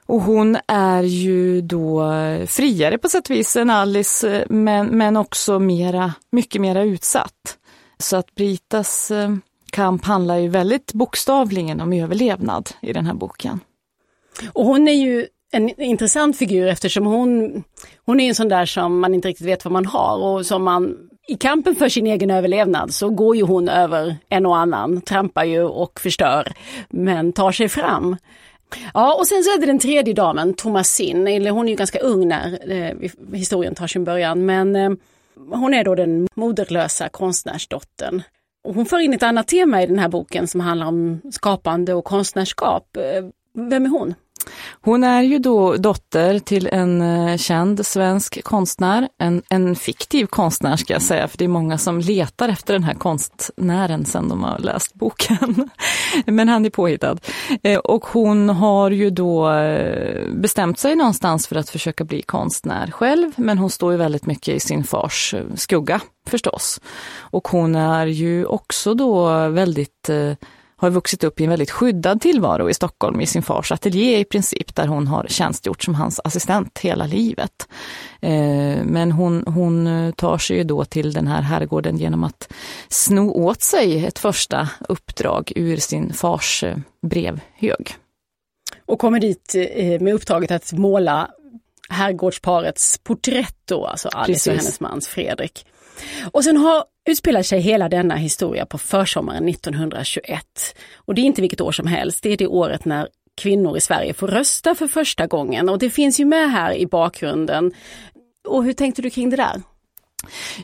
Och 0.08 0.22
hon 0.22 0.58
är 0.68 1.04
ju 1.04 1.62
då 1.62 2.12
friare 2.48 2.98
på 2.98 3.10
sätt 3.10 3.30
och 3.30 3.36
vis 3.36 3.56
än 3.56 3.70
Alice, 3.70 4.38
eh, 4.38 4.44
men, 4.50 4.88
men 4.88 5.18
också 5.18 5.60
mera, 5.60 6.14
mycket 6.32 6.62
mera 6.62 6.84
utsatt. 6.84 7.58
Så 8.00 8.18
att 8.18 8.36
Britas 8.36 9.12
eh, 9.12 9.36
kamp 9.72 10.06
handlar 10.06 10.38
ju 10.38 10.48
väldigt 10.48 10.94
bokstavligen 10.94 11.82
om 11.82 11.94
överlevnad 11.94 12.70
i 12.82 12.94
den 12.94 13.06
här 13.06 13.14
boken. 13.14 13.60
Och 14.54 14.66
hon 14.66 14.88
är 14.88 14.94
ju 14.94 15.28
en 15.52 15.82
intressant 15.82 16.38
figur 16.38 16.68
eftersom 16.68 17.06
hon, 17.06 17.64
hon 18.06 18.20
är 18.20 18.30
en 18.30 18.36
sån 18.36 18.50
där 18.50 18.66
som 18.66 19.00
man 19.00 19.14
inte 19.14 19.28
riktigt 19.28 19.48
vet 19.48 19.66
vad 19.66 19.72
man 19.72 19.86
har 19.86 20.18
och 20.18 20.46
som 20.46 20.64
man 20.64 20.96
i 21.28 21.36
kampen 21.36 21.76
för 21.76 21.90
sin 21.90 22.08
egen 22.08 22.32
överlevnad 22.32 22.94
så 22.94 23.10
går 23.10 23.36
ju 23.36 23.44
hon 23.44 23.70
över 23.70 24.18
en 24.30 24.46
och 24.46 24.58
annan, 24.58 25.02
trampar 25.02 25.44
ju 25.44 25.64
och 25.64 26.00
förstör, 26.00 26.54
men 26.90 27.34
tar 27.34 27.52
sig 27.52 27.70
fram. 27.70 28.16
Ja, 28.94 29.16
och 29.16 29.28
sen 29.28 29.44
så 29.44 29.50
är 29.50 29.60
det 29.60 29.66
den 29.66 29.80
tredje 29.80 30.14
damen, 30.14 30.54
Thomasin, 30.54 31.28
eller 31.28 31.52
hon 31.52 31.66
är 31.66 31.70
ju 31.70 31.76
ganska 31.76 32.00
ung 32.00 32.28
när 32.28 32.72
eh, 32.72 33.10
historien 33.34 33.76
tar 33.76 33.88
sin 33.88 34.04
början, 34.04 34.46
men 34.46 34.76
eh, 34.76 34.92
hon 35.52 35.74
är 35.74 35.84
då 35.84 35.96
den 35.96 36.28
moderlösa 36.36 37.10
konstnärsdottern. 37.10 38.22
Och 38.64 38.76
hon 38.76 38.86
för 38.86 39.00
in 39.00 39.14
ett 39.14 39.24
annat 39.24 39.48
tema 39.48 39.84
i 39.84 39.88
den 39.88 40.00
här 40.00 40.10
boken 40.10 40.48
som 40.48 40.60
handlar 40.60 40.88
om 40.88 41.22
skapande 41.32 41.94
och 41.94 42.06
konstnärskap. 42.06 42.98
Eh, 42.98 43.26
vem 43.54 43.86
är 43.86 43.90
hon? 43.90 44.16
Hon 44.82 45.04
är 45.04 45.22
ju 45.22 45.40
då 45.40 45.76
dotter 45.76 46.40
till 46.40 46.68
en 46.68 47.02
eh, 47.02 47.38
känd 47.38 47.86
svensk 47.86 48.44
konstnär, 48.44 49.10
en, 49.18 49.42
en 49.50 49.76
fiktiv 49.76 50.26
konstnär 50.26 50.76
ska 50.76 50.94
jag 50.94 51.02
säga, 51.02 51.28
för 51.28 51.38
det 51.38 51.44
är 51.44 51.50
många 51.50 51.78
som 51.78 52.00
letar 52.00 52.50
efter 52.50 52.74
den 52.74 52.84
här 52.84 52.94
konstnären 52.94 54.06
sen 54.06 54.30
de 54.30 54.44
har 54.44 54.60
läst 54.60 54.94
boken. 54.94 55.70
Men 56.26 56.50
han 56.50 56.66
är 56.66 56.70
påhittad. 56.70 57.18
Eh, 57.64 57.80
och 57.80 58.06
hon 58.06 58.50
har 58.50 58.92
ju 58.92 59.10
då 59.10 59.52
eh, 59.52 60.32
bestämt 60.34 60.80
sig 60.80 60.96
någonstans 60.96 61.48
för 61.48 61.56
att 61.56 61.70
försöka 61.70 62.04
bli 62.04 62.22
konstnär 62.22 62.92
själv, 62.92 63.32
men 63.36 63.58
hon 63.58 63.70
står 63.70 63.92
ju 63.92 63.98
väldigt 63.98 64.26
mycket 64.26 64.56
i 64.56 64.60
sin 64.60 64.84
fars 64.84 65.36
skugga 65.56 66.02
förstås. 66.28 66.82
Och 67.20 67.48
hon 67.48 67.76
är 67.76 68.06
ju 68.06 68.46
också 68.46 68.94
då 68.94 69.48
väldigt 69.50 70.10
har 70.78 70.90
vuxit 70.90 71.24
upp 71.24 71.42
i 71.42 71.44
en 71.44 71.50
väldigt 71.50 71.72
skyddad 71.72 72.22
tillvaro 72.22 72.70
i 72.70 72.74
Stockholm 72.74 73.22
i 73.22 73.26
sin 73.26 73.44
fars 73.44 73.72
ateljé 73.72 74.20
i 74.20 74.26
princip, 74.26 74.76
där 74.76 74.88
hon 74.88 75.08
har 75.08 75.26
tjänstgjort 75.30 75.84
som 75.84 75.96
hans 75.96 76.20
assistent 76.24 76.80
hela 76.80 77.06
livet. 77.06 77.68
Eh, 78.22 78.84
men 78.84 79.12
hon, 79.12 79.44
hon 79.48 80.14
tar 80.18 80.38
sig 80.38 80.58
ju 80.58 80.64
då 80.64 80.86
till 80.86 81.14
den 81.14 81.28
här 81.28 81.42
herrgården 81.42 81.98
genom 81.98 82.24
att 82.24 82.54
sno 82.90 83.32
åt 83.32 83.62
sig 83.62 84.06
ett 84.06 84.20
första 84.20 84.70
uppdrag 84.90 85.52
ur 85.56 85.78
sin 85.78 86.14
fars 86.14 86.64
eh, 86.64 86.78
brevhög. 87.02 87.96
Och 88.86 89.00
kommer 89.00 89.20
dit 89.20 89.56
eh, 89.56 90.02
med 90.02 90.14
uppdraget 90.14 90.52
att 90.52 90.74
måla 90.74 91.30
herrgårdsparets 91.90 92.98
porträtt 92.98 93.58
då, 93.66 93.86
alltså 93.86 94.10
Alice 94.10 94.34
Precis. 94.34 94.48
och 94.48 94.54
hennes 94.54 94.80
mans 94.80 95.08
Fredrik. 95.08 95.66
Och 96.32 96.44
sen 96.44 96.58
har 96.58 96.84
utspelar 97.08 97.42
sig 97.42 97.60
hela 97.60 97.90
denna 97.90 98.16
historia 98.16 98.66
på 98.66 98.78
försommaren 98.78 99.50
1921. 99.50 100.44
Och 100.96 101.16
det 101.16 101.22
är 101.22 101.24
inte 101.24 101.42
vilket 101.42 101.62
år 101.62 101.72
som 101.72 101.88
helst, 101.88 102.24
det 102.24 102.30
är 102.30 102.38
det 102.38 102.48
året 102.48 102.86
när 102.86 103.08
kvinnor 103.36 103.78
i 103.78 103.82
Sverige 103.82 104.14
får 104.14 104.28
rösta 104.28 104.76
för 104.76 104.88
första 104.88 105.28
gången. 105.28 105.70
Och 105.70 105.80
det 105.80 105.90
finns 105.90 106.20
ju 106.20 106.26
med 106.26 106.52
här 106.52 106.74
i 106.74 106.88
bakgrunden. 106.88 107.72
Och 108.48 108.64
hur 108.64 108.74
tänkte 108.74 109.02
du 109.02 109.10
kring 109.10 109.30
det 109.30 109.38
där? 109.38 109.62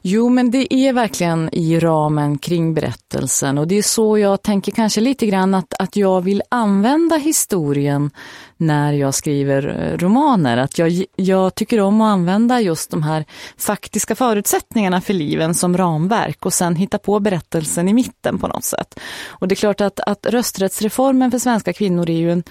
Jo, 0.02 0.30
men 0.30 0.52
det 0.52 0.74
är 0.74 0.94
verkligen 0.94 1.50
i 1.52 1.80
ramen 1.80 2.38
kring 2.38 2.74
berättelsen 2.74 3.58
och 3.58 3.68
det 3.68 3.76
är 3.76 3.82
så 3.82 4.18
jag 4.18 4.42
tänker 4.42 4.72
kanske 4.72 5.02
lite 5.02 5.26
grann 5.26 5.54
att, 5.54 5.74
att 5.80 5.96
jag 5.96 6.22
vill 6.22 6.42
använda 6.50 7.16
historien 7.16 8.12
när 8.58 8.94
jag 8.94 9.14
skriver 9.14 9.68
eh, 9.68 9.98
romaner. 9.98 10.58
Att 10.58 10.78
jag, 10.78 11.04
jag 11.16 11.56
tycker 11.56 11.80
om 11.80 12.02
att 12.02 12.14
använda 12.14 12.62
just 12.62 12.92
de 12.92 13.04
här 13.04 13.26
faktiska 13.58 14.16
förutsättningarna 14.16 15.02
för 15.02 15.14
liven 15.14 15.54
som 15.54 15.78
ramverk 15.78 16.46
och 16.46 16.54
sen 16.54 16.76
hitta 16.76 16.98
på 16.98 17.20
berättelsen 17.20 17.90
i 17.90 17.94
mitten 17.94 18.40
på 18.40 18.48
något 18.48 18.64
sätt. 18.64 19.00
Och 19.26 19.48
det 19.48 19.54
är 19.54 19.56
klart 19.56 19.82
att, 19.82 20.00
att 20.00 20.26
rösträttsreformen 20.26 21.32
för 21.32 21.40
svenska 21.40 21.74
kvinnor 21.74 22.10
är 22.10 22.18
ju 22.18 22.32
en, 22.32 22.44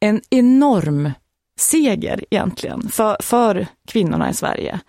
en 0.00 0.20
enorm 0.30 1.10
seger 1.58 2.24
egentligen 2.30 2.88
för, 2.88 3.16
för 3.20 3.66
kvinnorna 3.88 4.30
i 4.30 4.34
Sverige. 4.34 4.80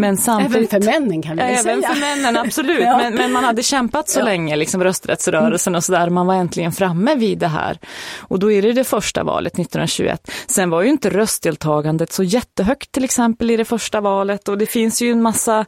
Men 0.00 0.16
samtidigt, 0.16 0.72
även 0.72 0.82
för 0.82 0.92
männen 0.92 1.22
kan 1.22 1.36
vi 1.36 1.42
ja, 1.42 1.62
säga. 1.62 1.72
Även 1.72 1.82
för 1.82 2.00
männen, 2.00 2.36
absolut. 2.36 2.80
ja. 2.84 2.96
men, 2.96 3.14
men, 3.14 3.32
man 3.32 3.44
hade 3.44 3.62
kämpat 3.62 4.08
så 4.08 4.20
ja. 4.20 4.24
länge, 4.24 4.56
liksom 4.56 4.84
rösträttsrörelsen 4.84 5.74
och 5.74 5.84
sådär. 5.84 6.10
Man 6.10 6.26
var 6.26 6.34
äntligen 6.34 6.72
framme 6.72 7.14
vid 7.14 7.38
det 7.38 7.48
här. 7.48 7.78
Och 8.18 8.38
då 8.38 8.52
är 8.52 8.62
det 8.62 8.72
det 8.72 8.84
första 8.84 9.24
valet 9.24 9.52
1921. 9.52 10.30
Sen 10.46 10.70
var 10.70 10.82
ju 10.82 10.88
inte 10.88 11.10
röstdeltagandet 11.10 12.12
så 12.12 12.22
jättehögt 12.22 12.92
till 12.92 13.04
exempel 13.04 13.50
i 13.50 13.56
det 13.56 13.64
första 13.64 14.00
valet 14.00 14.48
och 14.48 14.58
det 14.58 14.66
finns 14.66 15.02
ju 15.02 15.12
en 15.12 15.22
massa 15.22 15.66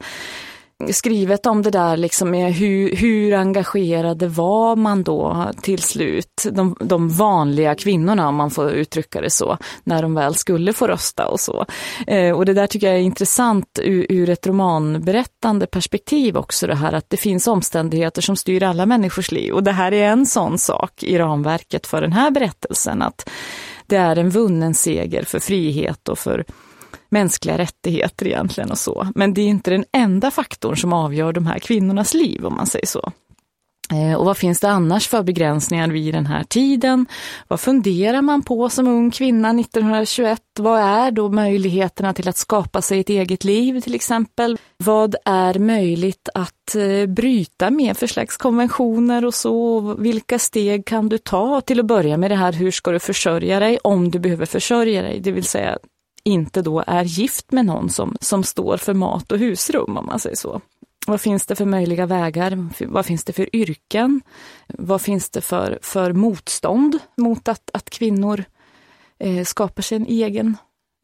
skrivet 0.90 1.46
om 1.46 1.62
det 1.62 1.70
där 1.70 1.96
liksom 1.96 2.30
med 2.30 2.54
hur, 2.54 2.96
hur 2.96 3.34
engagerade 3.34 4.28
var 4.28 4.76
man 4.76 5.02
då 5.02 5.50
till 5.62 5.82
slut, 5.82 6.46
de, 6.52 6.76
de, 6.80 7.08
vanliga 7.08 7.74
kvinnorna 7.74 8.28
om 8.28 8.34
man 8.34 8.50
får 8.50 8.70
uttrycka 8.70 9.20
det 9.20 9.30
så, 9.30 9.58
när 9.84 10.02
de 10.02 10.14
väl 10.14 10.34
skulle 10.34 10.72
få 10.72 10.86
rösta 10.86 11.28
och 11.28 11.40
så. 11.40 11.66
Eh, 12.06 12.36
och 12.36 12.44
det 12.44 12.54
där 12.54 12.66
tycker 12.66 12.86
jag 12.86 12.96
är 12.96 13.00
intressant 13.00 13.78
ur, 13.82 14.06
ur 14.08 14.30
ett 14.30 14.46
romanberättande 14.46 15.66
perspektiv 15.66 16.36
också 16.36 16.66
det 16.66 16.74
här 16.74 16.92
att 16.92 17.10
det 17.10 17.16
finns 17.16 17.46
omständigheter 17.46 18.22
som 18.22 18.36
styr 18.36 18.62
alla 18.62 18.86
människors 18.86 19.32
liv 19.32 19.52
och 19.52 19.62
det 19.62 19.72
här 19.72 19.92
är 19.92 20.08
en 20.08 20.26
sån 20.26 20.58
sak 20.58 21.02
i 21.02 21.18
ramverket 21.18 21.86
för 21.86 22.00
den 22.00 22.12
här 22.12 22.30
berättelsen 22.30 23.02
att 23.02 23.28
det 23.86 23.96
är 23.96 24.16
en 24.16 24.30
vunnen 24.30 24.74
seger 24.74 25.24
för 25.24 25.38
frihet 25.38 26.08
och 26.08 26.18
för 26.18 26.44
mänskliga 27.12 27.58
rättigheter 27.58 28.26
egentligen 28.26 28.70
och 28.70 28.78
så. 28.78 29.06
Men 29.14 29.34
det 29.34 29.40
är 29.40 29.46
inte 29.46 29.70
den 29.70 29.84
enda 29.92 30.30
faktorn 30.30 30.76
som 30.76 30.92
avgör 30.92 31.32
de 31.32 31.46
här 31.46 31.58
kvinnornas 31.58 32.14
liv 32.14 32.46
om 32.46 32.54
man 32.54 32.66
säger 32.66 32.86
så. 32.86 33.12
Eh, 33.92 34.14
och 34.14 34.24
vad 34.24 34.36
finns 34.36 34.60
det 34.60 34.68
annars 34.68 35.08
för 35.08 35.22
begränsningar 35.22 35.88
vid 35.88 36.14
den 36.14 36.26
här 36.26 36.44
tiden? 36.44 37.06
Vad 37.48 37.60
funderar 37.60 38.22
man 38.22 38.42
på 38.42 38.68
som 38.68 38.88
ung 38.88 39.10
kvinna 39.10 39.50
1921? 39.50 40.40
Vad 40.58 40.80
är 40.80 41.10
då 41.10 41.28
möjligheterna 41.28 42.14
till 42.14 42.28
att 42.28 42.36
skapa 42.36 42.82
sig 42.82 43.00
ett 43.00 43.08
eget 43.08 43.44
liv 43.44 43.80
till 43.80 43.94
exempel? 43.94 44.58
Vad 44.76 45.16
är 45.24 45.58
möjligt 45.58 46.28
att 46.34 46.74
eh, 46.74 47.06
bryta 47.06 47.70
med 47.70 47.96
för 47.96 48.06
slags 48.06 48.36
konventioner 48.36 49.24
och 49.24 49.34
så? 49.34 49.80
Vilka 49.94 50.38
steg 50.38 50.86
kan 50.86 51.08
du 51.08 51.18
ta 51.18 51.60
till 51.60 51.80
att 51.80 51.86
börja 51.86 52.16
med 52.16 52.30
det 52.30 52.36
här? 52.36 52.52
Hur 52.52 52.70
ska 52.70 52.90
du 52.90 52.98
försörja 52.98 53.60
dig 53.60 53.78
om 53.84 54.10
du 54.10 54.18
behöver 54.18 54.46
försörja 54.46 55.02
dig? 55.02 55.20
Det 55.20 55.32
vill 55.32 55.44
säga 55.44 55.78
inte 56.24 56.62
då 56.62 56.84
är 56.86 57.04
gift 57.04 57.52
med 57.52 57.66
någon 57.66 57.90
som, 57.90 58.16
som 58.20 58.44
står 58.44 58.76
för 58.76 58.94
mat 58.94 59.32
och 59.32 59.38
husrum 59.38 59.96
om 59.96 60.06
man 60.06 60.18
säger 60.18 60.36
så. 60.36 60.60
Vad 61.06 61.20
finns 61.20 61.46
det 61.46 61.56
för 61.56 61.64
möjliga 61.64 62.06
vägar? 62.06 62.68
Vad 62.86 63.06
finns 63.06 63.24
det 63.24 63.32
för 63.32 63.56
yrken? 63.56 64.20
Vad 64.66 65.00
finns 65.00 65.30
det 65.30 65.40
för, 65.40 65.78
för 65.82 66.12
motstånd 66.12 66.98
mot 67.16 67.48
att, 67.48 67.70
att 67.72 67.90
kvinnor 67.90 68.44
eh, 69.18 69.44
skapar 69.44 69.82
sig 69.82 69.96
en 69.96 70.06
egen 70.06 70.56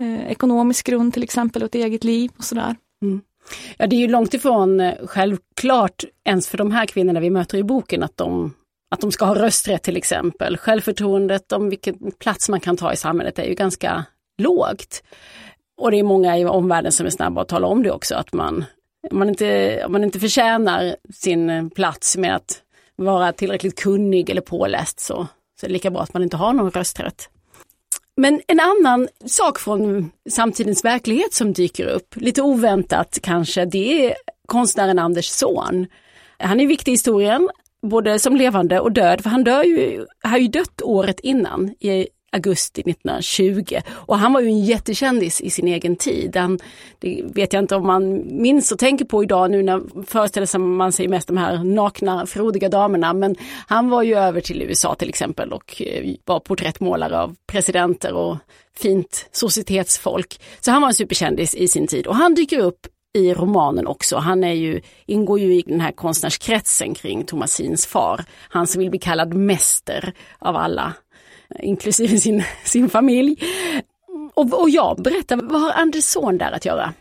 eh, 0.02 0.30
ekonomisk 0.30 0.87
grund 0.87 1.14
till 1.14 1.22
exempel 1.22 1.62
och 1.62 1.66
ett 1.66 1.75
eget 1.75 2.04
liv 2.04 2.30
och 2.38 2.44
sådär. 2.44 2.76
Mm. 3.02 3.20
Ja, 3.76 3.87
det 3.87 3.96
är 3.96 4.00
ju 4.00 4.08
långt 4.08 4.34
ifrån 4.34 4.80
eh, 4.80 4.94
självklart 5.06 6.04
ens 6.25 6.48
för 6.48 6.58
de 6.58 6.72
här 6.72 6.87
kvinnorna 6.87 7.20
vi 7.20 7.30
möter 7.30 7.58
i 7.58 7.62
boken 7.62 8.02
att 8.02 8.16
de, 8.16 8.54
att 8.90 9.00
de 9.00 9.12
ska 9.12 9.25
ha 9.25 9.34
rösträtt 9.34 9.82
till 9.82 9.96
exempel. 9.96 10.56
Självförtroendet 10.56 11.52
om 11.52 11.70
vilken 11.70 12.12
plats 12.18 12.48
man 12.48 12.60
kan 12.60 12.76
ta 12.76 12.92
i 12.92 12.96
samhället 12.96 13.38
är 13.38 13.44
ju 13.44 13.54
ganska 13.54 14.04
lågt. 14.38 15.02
Och 15.80 15.90
det 15.90 15.99
är 15.99 16.02
många 16.02 16.38
i 16.38 16.45
omvärlden 16.45 16.92
som 16.92 17.07
är 17.07 17.11
snabba 17.11 17.42
att 17.42 17.49
tala 17.49 17.66
om 17.66 17.83
det 17.83 17.90
också, 17.90 18.14
att 18.14 18.33
man, 18.33 18.64
man, 19.11 19.28
inte, 19.28 19.87
man 19.88 20.04
inte 20.04 20.21
förtjänar 20.21 20.97
sin 21.14 21.71
plats 21.71 22.16
med 22.16 22.37
att 22.37 22.62
vara 22.97 23.33
tillräckligt 23.33 23.80
kunnig 23.83 24.30
eller 24.30 24.40
påläst 24.40 25.00
så, 25.00 25.26
så 25.61 25.66
är 25.66 25.68
det 25.68 25.73
lika 25.73 25.90
bra 25.90 26.00
att 26.00 26.12
man 26.12 26.23
inte 26.23 26.37
har 26.37 26.52
någon 26.52 26.71
rösträtt. 26.71 27.28
Men 28.16 28.40
en 28.47 28.61
annan 28.61 29.09
sak 29.26 29.59
från 29.59 30.11
samtidens 30.30 30.85
verklighet 30.85 31.35
som 31.35 31.52
dyker 31.52 31.87
upp, 31.87 32.16
lite 32.16 32.42
oväntat 32.42 33.18
kanske, 33.23 33.64
det 33.64 34.07
är 34.07 34.14
konstnären 34.47 34.99
Anders 34.99 35.26
son. 35.26 35.87
Han 36.38 36.61
är 36.61 36.66
viktig 36.66 36.92
i 36.92 36.95
historien, 36.95 37.49
både 37.83 38.18
som 38.18 38.37
levande 38.37 38.80
och 38.80 38.92
död, 38.92 39.21
för 39.21 39.30
han 39.30 39.45
dör 39.45 39.62
ju, 39.62 40.07
har 40.23 40.38
ju 40.38 40.49
dött 40.49 40.83
året 40.83 41.21
innan 41.21 41.68
i 41.68 42.09
augusti 42.32 42.80
1920. 42.80 43.76
Och 43.90 44.18
han 44.18 44.32
var 44.32 44.40
ju 44.40 44.49
en 44.49 44.64
jättekändis 44.64 45.40
i 45.40 45.50
sin 45.50 45.68
egen 45.68 45.97
tid. 45.97 46.37
Han, 46.37 46.58
det 46.99 47.23
vet 47.25 47.52
jag 47.52 47.62
inte 47.62 47.76
om 47.76 47.87
man 47.87 48.23
minns 48.42 48.73
och 48.73 48.78
tänker 48.78 49.04
på 49.04 49.23
idag 49.23 49.50
nu 49.50 49.62
när 49.62 50.06
föreställer 50.06 50.58
man 50.58 50.92
sig 50.92 51.08
mest 51.08 51.28
de 51.28 51.37
här 51.37 51.64
nakna, 51.64 52.26
frodiga 52.26 52.68
damerna. 52.68 53.12
Men 53.12 53.37
han 53.66 53.90
var 53.90 54.02
ju 54.02 54.14
över 54.14 54.40
till 54.40 54.62
USA 54.62 54.94
till 54.94 55.08
exempel 55.08 55.52
och 55.52 55.82
eh, 55.82 56.14
var 56.25 56.40
porträttmålare 56.40 57.18
av 57.18 57.37
presidenter 57.47 58.12
och 58.12 58.37
fint 58.76 59.28
societetsfolk. 59.32 60.40
Så 60.61 60.70
han 60.70 60.82
var 60.82 60.88
en 60.88 60.94
superkändis 60.94 61.54
i 61.54 61.68
sin 61.68 61.87
tid 61.87 62.07
och 62.07 62.16
han 62.16 62.35
dyker 62.35 62.59
upp 62.59 62.87
i 63.14 63.35
romanen 63.35 63.87
också. 63.87 64.16
Han 64.16 64.44
är 64.44 64.52
ju, 64.52 64.81
ingår 65.07 65.40
ju 65.40 65.55
i 65.55 65.62
den 65.66 65.81
här 65.81 65.92
konstnärskretsen 65.92 66.94
kring 66.94 67.24
Thomasins 67.24 67.87
far. 67.87 68.24
Han 68.48 68.66
som 68.66 68.81
vill 68.81 68.90
bli 68.90 68.98
kallad 68.98 69.35
mäster 69.35 70.12
av 70.38 70.57
alla 70.57 70.92
inklusive 71.61 72.18
sin, 72.18 72.44
sin 72.64 72.90
familj. 72.90 73.37
Och, 74.34 74.61
och 74.62 74.70
jag 74.70 75.02
berättar, 75.02 75.37
vad 75.37 75.61
har 75.61 75.72
Anders 75.72 76.04
son 76.04 76.38
där 76.38 76.52
att 76.52 76.64
göra? 76.64 76.94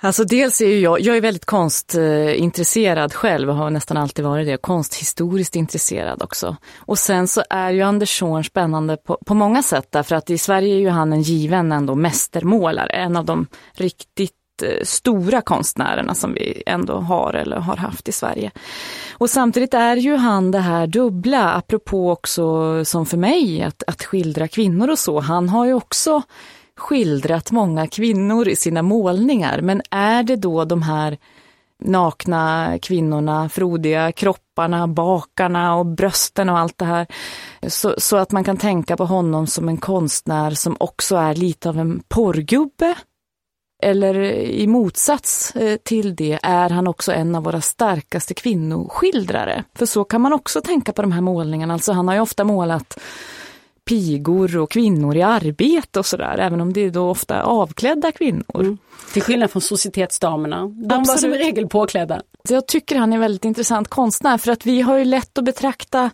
Alltså 0.00 0.24
dels 0.24 0.60
är 0.60 0.66
ju 0.66 0.80
jag, 0.80 1.00
jag 1.00 1.16
är 1.16 1.20
väldigt 1.20 1.44
konstintresserad 1.44 3.14
själv 3.14 3.50
och 3.50 3.56
har 3.56 3.70
nästan 3.70 3.96
alltid 3.96 4.24
varit 4.24 4.46
det, 4.46 4.56
konsthistoriskt 4.56 5.56
intresserad 5.56 6.22
också. 6.22 6.56
Och 6.76 6.98
sen 6.98 7.28
så 7.28 7.42
är 7.50 7.70
ju 7.70 7.82
Andersson 7.82 8.44
spännande 8.44 8.96
på, 8.96 9.18
på 9.26 9.34
många 9.34 9.62
sätt 9.62 9.86
därför 9.90 10.16
att 10.16 10.30
i 10.30 10.38
Sverige 10.38 10.74
är 10.74 10.78
ju 10.78 10.88
han 10.88 11.12
en 11.12 11.22
given 11.22 11.72
ändå 11.72 11.94
mästermålare, 11.94 12.90
en 12.90 13.16
av 13.16 13.24
de 13.24 13.46
riktigt 13.72 14.32
Eh, 14.62 14.84
stora 14.84 15.40
konstnärerna 15.40 16.14
som 16.14 16.34
vi 16.34 16.62
ändå 16.66 16.94
har 16.94 17.34
eller 17.34 17.56
har 17.56 17.76
haft 17.76 18.08
i 18.08 18.12
Sverige. 18.12 18.50
Och 19.12 19.30
samtidigt 19.30 19.74
är 19.74 19.96
ju 19.96 20.16
han 20.16 20.50
det 20.50 20.58
här 20.58 20.86
dubbla, 20.86 21.52
apropå 21.52 22.10
också 22.10 22.84
som 22.84 23.06
för 23.06 23.16
mig, 23.16 23.62
att, 23.62 23.82
att 23.86 24.04
skildra 24.04 24.48
kvinnor 24.48 24.90
och 24.90 24.98
så. 24.98 25.20
Han 25.20 25.48
har 25.48 25.66
ju 25.66 25.74
också 25.74 26.22
skildrat 26.76 27.50
många 27.50 27.86
kvinnor 27.86 28.48
i 28.48 28.56
sina 28.56 28.82
målningar, 28.82 29.60
men 29.60 29.82
är 29.90 30.22
det 30.22 30.36
då 30.36 30.64
de 30.64 30.82
här 30.82 31.18
nakna 31.78 32.78
kvinnorna, 32.82 33.48
frodiga 33.48 34.12
kropparna, 34.12 34.88
bakarna 34.88 35.76
och 35.76 35.86
brösten 35.86 36.48
och 36.48 36.58
allt 36.58 36.78
det 36.78 36.84
här. 36.84 37.06
Så, 37.66 37.94
så, 37.98 38.16
att 38.16 38.32
man 38.32 38.44
kan 38.44 38.56
tänka 38.56 38.96
på 38.96 39.04
honom 39.04 39.46
som 39.46 39.68
en 39.68 39.76
konstnär 39.76 40.50
som 40.50 40.76
också 40.80 41.16
är 41.16 41.34
lite 41.34 41.68
av 41.68 41.78
en 41.78 42.02
porrgubbe 42.08 42.94
eller 43.82 44.14
i 44.34 44.66
motsats 44.66 45.56
eh, 45.56 45.76
till 45.76 46.16
det 46.16 46.38
är 46.42 46.70
han 46.70 46.86
också 46.86 47.12
en 47.12 47.34
av 47.34 47.44
våra 47.44 47.60
starkaste 47.60 48.34
kvinnoskildrare. 48.34 49.64
För 49.74 49.86
så 49.86 50.04
kan 50.04 50.20
man 50.20 50.32
också 50.32 50.60
tänka 50.60 50.92
på 50.92 51.02
de 51.02 51.12
här 51.12 51.20
målningarna. 51.20 51.72
Alltså 51.72 51.92
han 51.92 52.08
har 52.08 52.14
ju 52.14 52.20
ofta 52.20 52.44
målat 52.44 52.98
pigor 53.84 54.56
och 54.56 54.70
kvinnor 54.70 55.16
i 55.16 55.22
arbete 55.22 55.98
och 55.98 56.06
sådär, 56.06 56.38
även 56.38 56.60
om 56.60 56.72
det 56.72 56.80
är 56.80 56.90
då 56.90 57.10
ofta 57.10 57.42
avklädda 57.42 58.12
kvinnor. 58.12 58.60
Mm. 58.60 58.78
Till 59.12 59.22
skillnad 59.22 59.50
från 59.50 59.62
societetsdamerna, 59.62 60.66
de 60.66 60.84
Absolut. 60.84 61.08
var 61.08 61.16
som 61.16 61.30
regel 61.30 61.68
påklädda. 61.68 62.22
Jag 62.48 62.66
tycker 62.66 62.96
han 62.96 63.12
är 63.12 63.18
väldigt 63.18 63.44
intressant 63.44 63.88
konstnär 63.88 64.38
för 64.38 64.52
att 64.52 64.66
vi 64.66 64.80
har 64.80 64.98
ju 64.98 65.04
lätt 65.04 65.38
att 65.38 65.44
betrakta 65.44 66.10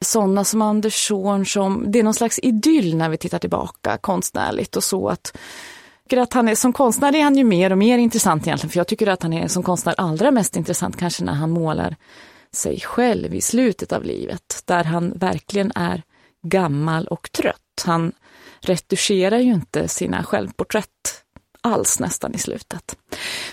sådana 0.00 0.44
som 0.44 0.62
Anders 0.62 1.06
Zorn 1.06 1.46
som, 1.46 1.84
det 1.86 1.98
är 1.98 2.02
någon 2.02 2.14
slags 2.14 2.40
idyll 2.42 2.96
när 2.96 3.08
vi 3.08 3.16
tittar 3.16 3.38
tillbaka 3.38 3.98
konstnärligt 4.00 4.76
och 4.76 4.84
så 4.84 5.08
att 5.08 5.36
tycker 6.12 6.22
att 6.22 6.32
han 6.32 6.48
är, 6.48 6.54
som 6.54 6.72
konstnär 6.72 7.14
är 7.14 7.22
han 7.22 7.36
ju 7.36 7.44
mer 7.44 7.72
och 7.72 7.78
mer 7.78 7.98
intressant 7.98 8.46
egentligen, 8.46 8.70
för 8.70 8.78
jag 8.78 8.86
tycker 8.86 9.06
att 9.06 9.22
han 9.22 9.32
är 9.32 9.48
som 9.48 9.62
konstnär 9.62 9.94
allra 9.98 10.30
mest 10.30 10.56
intressant 10.56 10.96
kanske 10.96 11.24
när 11.24 11.32
han 11.32 11.50
målar 11.50 11.96
sig 12.52 12.80
själv 12.80 13.34
i 13.34 13.40
slutet 13.40 13.92
av 13.92 14.04
livet, 14.04 14.62
där 14.64 14.84
han 14.84 15.12
verkligen 15.18 15.72
är 15.74 16.02
gammal 16.42 17.06
och 17.06 17.32
trött. 17.32 17.82
Han 17.84 18.12
retuscherar 18.60 19.38
ju 19.38 19.52
inte 19.52 19.88
sina 19.88 20.24
självporträtt 20.24 21.24
alls 21.62 22.00
nästan 22.00 22.34
i 22.34 22.38
slutet. 22.38 22.96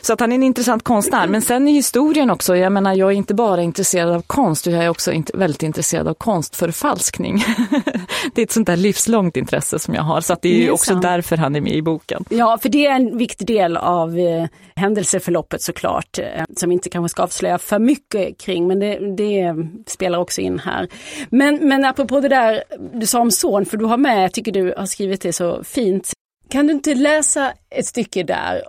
Så 0.02 0.14
att 0.14 0.20
han 0.20 0.32
är 0.32 0.36
en 0.36 0.44
intressant 0.44 0.84
konstnär. 0.84 1.28
Men 1.28 1.42
sen 1.42 1.68
i 1.68 1.72
historien 1.72 2.30
också, 2.30 2.56
jag 2.56 2.72
menar 2.72 2.94
jag 2.94 3.10
är 3.10 3.16
inte 3.16 3.34
bara 3.34 3.62
intresserad 3.62 4.10
av 4.10 4.22
konst, 4.22 4.66
jag 4.66 4.84
är 4.84 4.90
också 4.90 5.12
väldigt 5.34 5.64
intresserad 5.64 6.08
av 6.08 6.14
konstförfalskning. 6.14 7.44
det 8.34 8.42
är 8.42 8.44
ett 8.44 8.52
sånt 8.52 8.68
där 8.68 8.78
livslångt 8.78 9.38
intresse 9.38 9.80
som 9.80 9.94
jag 9.94 10.04
har, 10.04 10.22
så 10.22 10.36
det 10.42 10.64
är, 10.64 10.68
är 10.68 10.72
också 10.72 10.96
därför 10.96 11.38
han 11.38 11.56
är 11.56 11.62
med 11.62 11.74
i 11.74 11.82
boken. 11.82 12.26
Ja, 12.30 12.58
för 12.62 12.70
det 12.70 12.86
är 12.86 12.96
en 12.96 13.18
viktig 13.18 13.48
del 13.48 13.78
av 13.78 14.18
eh, 14.18 14.46
händelseförloppet 14.76 15.62
såklart, 15.62 16.20
eh, 16.20 16.44
som 16.58 16.72
inte 16.72 16.90
kanske 16.90 17.10
ska 17.10 17.24
avslöja 17.24 17.58
för 17.58 17.80
mycket 17.80 18.40
kring, 18.40 18.68
men 18.68 18.80
det, 18.80 19.16
det, 19.16 19.56
spelar 19.86 20.20
också 20.20 20.42
in 20.42 20.60
här. 20.60 20.88
Men, 21.30 21.68
men 21.68 21.86
apropå 21.86 22.20
det 22.20 22.30
där 22.30 22.64
du 22.94 23.06
sa 23.06 23.20
om 23.20 23.32
son, 23.32 23.66
för 23.66 23.78
du 23.78 23.86
har 23.86 23.98
med, 23.98 24.24
jag 24.24 24.34
tycker 24.34 24.52
du 24.52 24.74
har 24.78 24.86
skrivit 24.86 25.22
det 25.22 25.34
så 25.34 25.64
fint, 25.64 26.14
kan 26.50 26.68
du 26.68 26.74
inte 26.74 26.96
läsa 26.96 27.54
ett 27.70 27.86
stycke 27.86 28.24
där? 28.24 28.64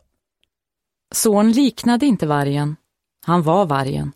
Son 1.14 1.53
liknade 1.53 2.07
inte 2.07 2.27
vargen. 2.27 2.77
Han 3.25 3.43
var 3.43 3.66
vargen. 3.66 4.12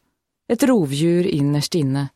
Ett 0.49 0.63
rovdjur 0.63 1.27
innerst 1.27 1.75
inne. 1.75 2.09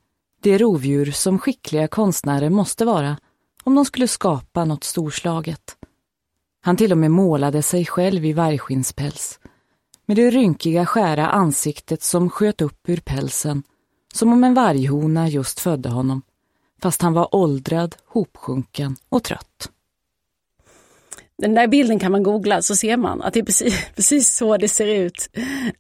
Det 0.43 0.59
rovdjur 0.59 1.11
som 1.11 1.39
skickliga 1.39 1.89
konstnärer 1.89 2.51
måste 2.51 2.85
vara 2.85 3.17
om 3.65 3.75
de 3.75 3.85
skulle 3.85 4.09
skapa 4.09 4.65
något 4.65 4.85
storslaget. 4.85 5.77
Han 6.61 6.77
till 6.77 6.93
och 6.93 6.99
med 6.99 7.11
målade 7.11 7.63
sig 7.63 7.87
själv 7.87 8.25
i 8.25 8.33
vargskinnspäls 8.33 9.41
med 10.07 10.17
det 10.17 10.31
rynkiga 10.31 10.87
skära 10.87 11.29
ansiktet 11.29 12.03
som 12.03 12.31
sköt 12.31 12.61
upp 12.61 12.89
ur 12.89 12.97
pälsen 12.97 13.63
som 14.15 14.33
om 14.33 14.45
en 14.45 14.55
varghona 14.55 15.29
just 15.29 15.61
födde 15.61 15.89
honom 15.89 16.23
fast 16.83 17.03
han 17.03 17.13
var 17.13 17.35
åldrad, 17.35 17.97
hopsjunken 18.07 18.97
och 19.09 19.25
trött. 19.25 19.48
Den 21.39 21.55
där 21.55 21.67
bilden 21.67 21.99
kan 21.99 22.13
man 22.13 22.23
googla 22.23 22.63
så 22.63 22.77
ser 22.77 22.97
man 22.97 23.23
att 23.23 23.35
det 23.35 23.41
är 23.41 23.45
precis, 23.45 23.85
precis 23.97 24.37
så 24.37 24.57
det 24.57 24.69
ser 24.69 24.87
ut. 24.87 25.29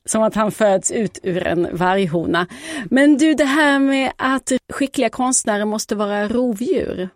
Som 0.04 0.22
att 0.22 0.34
han 0.34 0.52
föds 0.52 0.90
ut 0.90 1.18
ur 1.22 1.46
en 1.46 1.76
varghona. 1.76 2.46
Men 2.90 3.16
du, 3.16 3.34
det 3.34 3.44
här 3.44 3.78
med 3.78 4.12
att 4.16 4.52
skickliga 4.72 5.10
konstnärer 5.10 5.64
måste 5.64 5.94
vara 5.94 6.28
rovdjur. 6.28 7.08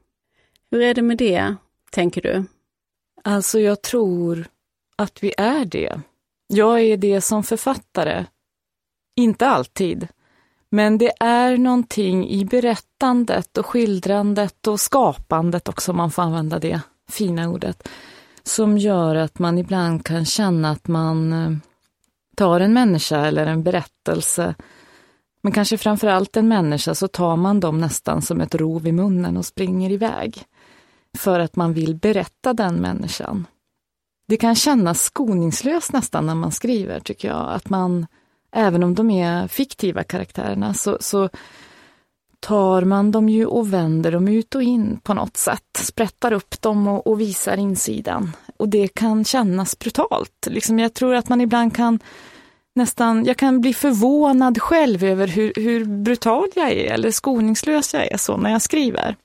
Hur 0.70 0.81
är 0.81 0.94
det 0.94 1.02
med 1.02 1.18
det, 1.18 1.55
tänker 1.90 2.22
du? 2.22 2.44
Alltså 3.24 3.61
jag 3.61 3.83
tror 3.83 4.46
att 4.96 5.22
vi 5.22 5.35
är 5.37 5.64
det. 5.64 6.00
Jag 6.46 6.81
är 6.81 6.96
det 6.96 7.20
som 7.20 7.42
författare. 7.42 8.24
Inte 9.16 9.46
alltid. 9.46 10.09
Men 10.70 10.98
det 10.98 11.12
är 11.20 11.57
någonting 11.57 12.28
i 12.28 12.44
berättandet 12.44 13.59
och 13.59 13.66
skildrandet 13.66 14.66
och 14.66 14.81
skapandet 14.81 15.68
också, 15.68 15.90
om 15.90 15.96
man 15.96 16.11
får 16.11 16.22
använda 16.22 16.59
det 16.59 16.81
fina 17.11 17.48
ordet, 17.48 17.88
som 18.44 18.78
gör 18.78 19.14
att 19.14 19.38
man 19.38 19.59
ibland 19.59 20.05
kan 20.05 20.24
känna 20.24 20.70
att 20.70 20.88
man 20.88 21.33
eh, 21.33 21.57
tar 22.37 22.61
en 22.61 22.72
människa 22.72 23.26
eller 23.26 23.46
en 23.46 23.62
berättelse, 23.62 24.55
men 25.42 25.52
kanske 25.52 25.78
framför 25.78 26.09
allt 26.09 26.37
en 26.37 26.48
människa, 26.48 26.94
så 26.94 27.09
tar 27.09 27.37
man 27.37 27.61
dem 27.61 27.78
nästan 27.81 28.22
som 28.22 28.40
ett 28.40 28.55
rov 28.55 28.87
i 28.87 28.92
munnen 28.92 29.37
och 29.37 29.46
springer 29.46 29.90
iväg. 29.90 30.44
För 31.18 31.40
att 31.40 31.57
man 31.57 31.72
vill 31.72 31.94
berätta 31.94 32.52
den 32.52 32.74
människan. 32.74 33.46
Det 34.26 34.37
kan 34.37 34.55
kännas 34.55 35.02
skoningslöst 35.02 35.92
nästan 35.92 36.26
när 36.26 36.35
man 36.35 36.52
skriver, 36.52 37.00
tycker 37.00 37.28
jag, 37.28 37.52
att 37.52 37.70
man, 37.70 38.07
även 38.52 38.83
om 38.83 38.94
de 38.94 39.11
är 39.11 39.48
fiktiva 39.48 40.05
karaktärerna, 40.05 40.74
så, 40.74 40.96
så 41.00 41.28
tar 42.42 42.83
man 42.83 43.11
dem 43.11 43.28
ju 43.28 43.46
och 43.46 43.72
vänder 43.72 44.12
dem 44.12 44.28
ut 44.28 44.55
och 44.55 44.62
in 44.62 45.00
på 45.02 45.14
något 45.14 45.37
sätt. 45.37 45.78
Sprättar 45.78 46.33
upp 46.33 46.61
dem 46.61 46.88
och, 46.88 47.07
och 47.07 47.20
visar 47.20 47.57
insidan. 47.57 48.33
Och 48.57 48.68
det 48.68 48.88
kan 48.88 49.24
kännas 49.24 49.78
brutalt. 49.78 50.46
Liksom 50.46 50.78
jag 50.78 50.94
tror 50.94 51.14
att 51.14 51.28
man 51.28 51.40
ibland 51.40 51.76
kan 51.76 51.98
nästan, 52.74 53.24
jag 53.24 53.37
kan 53.37 53.61
bli 53.61 53.74
förvånad 53.74 54.62
själv 54.62 55.05
över 55.05 55.26
hur, 55.26 55.52
hur 55.57 55.85
brutal 55.85 56.48
jag 56.55 56.70
är 56.70 56.92
eller 56.92 57.11
skoningslös 57.11 57.94
jag 57.94 58.12
är 58.12 58.16
så 58.16 58.37
när 58.37 58.50
jag 58.50 58.62
skriver. 58.62 59.16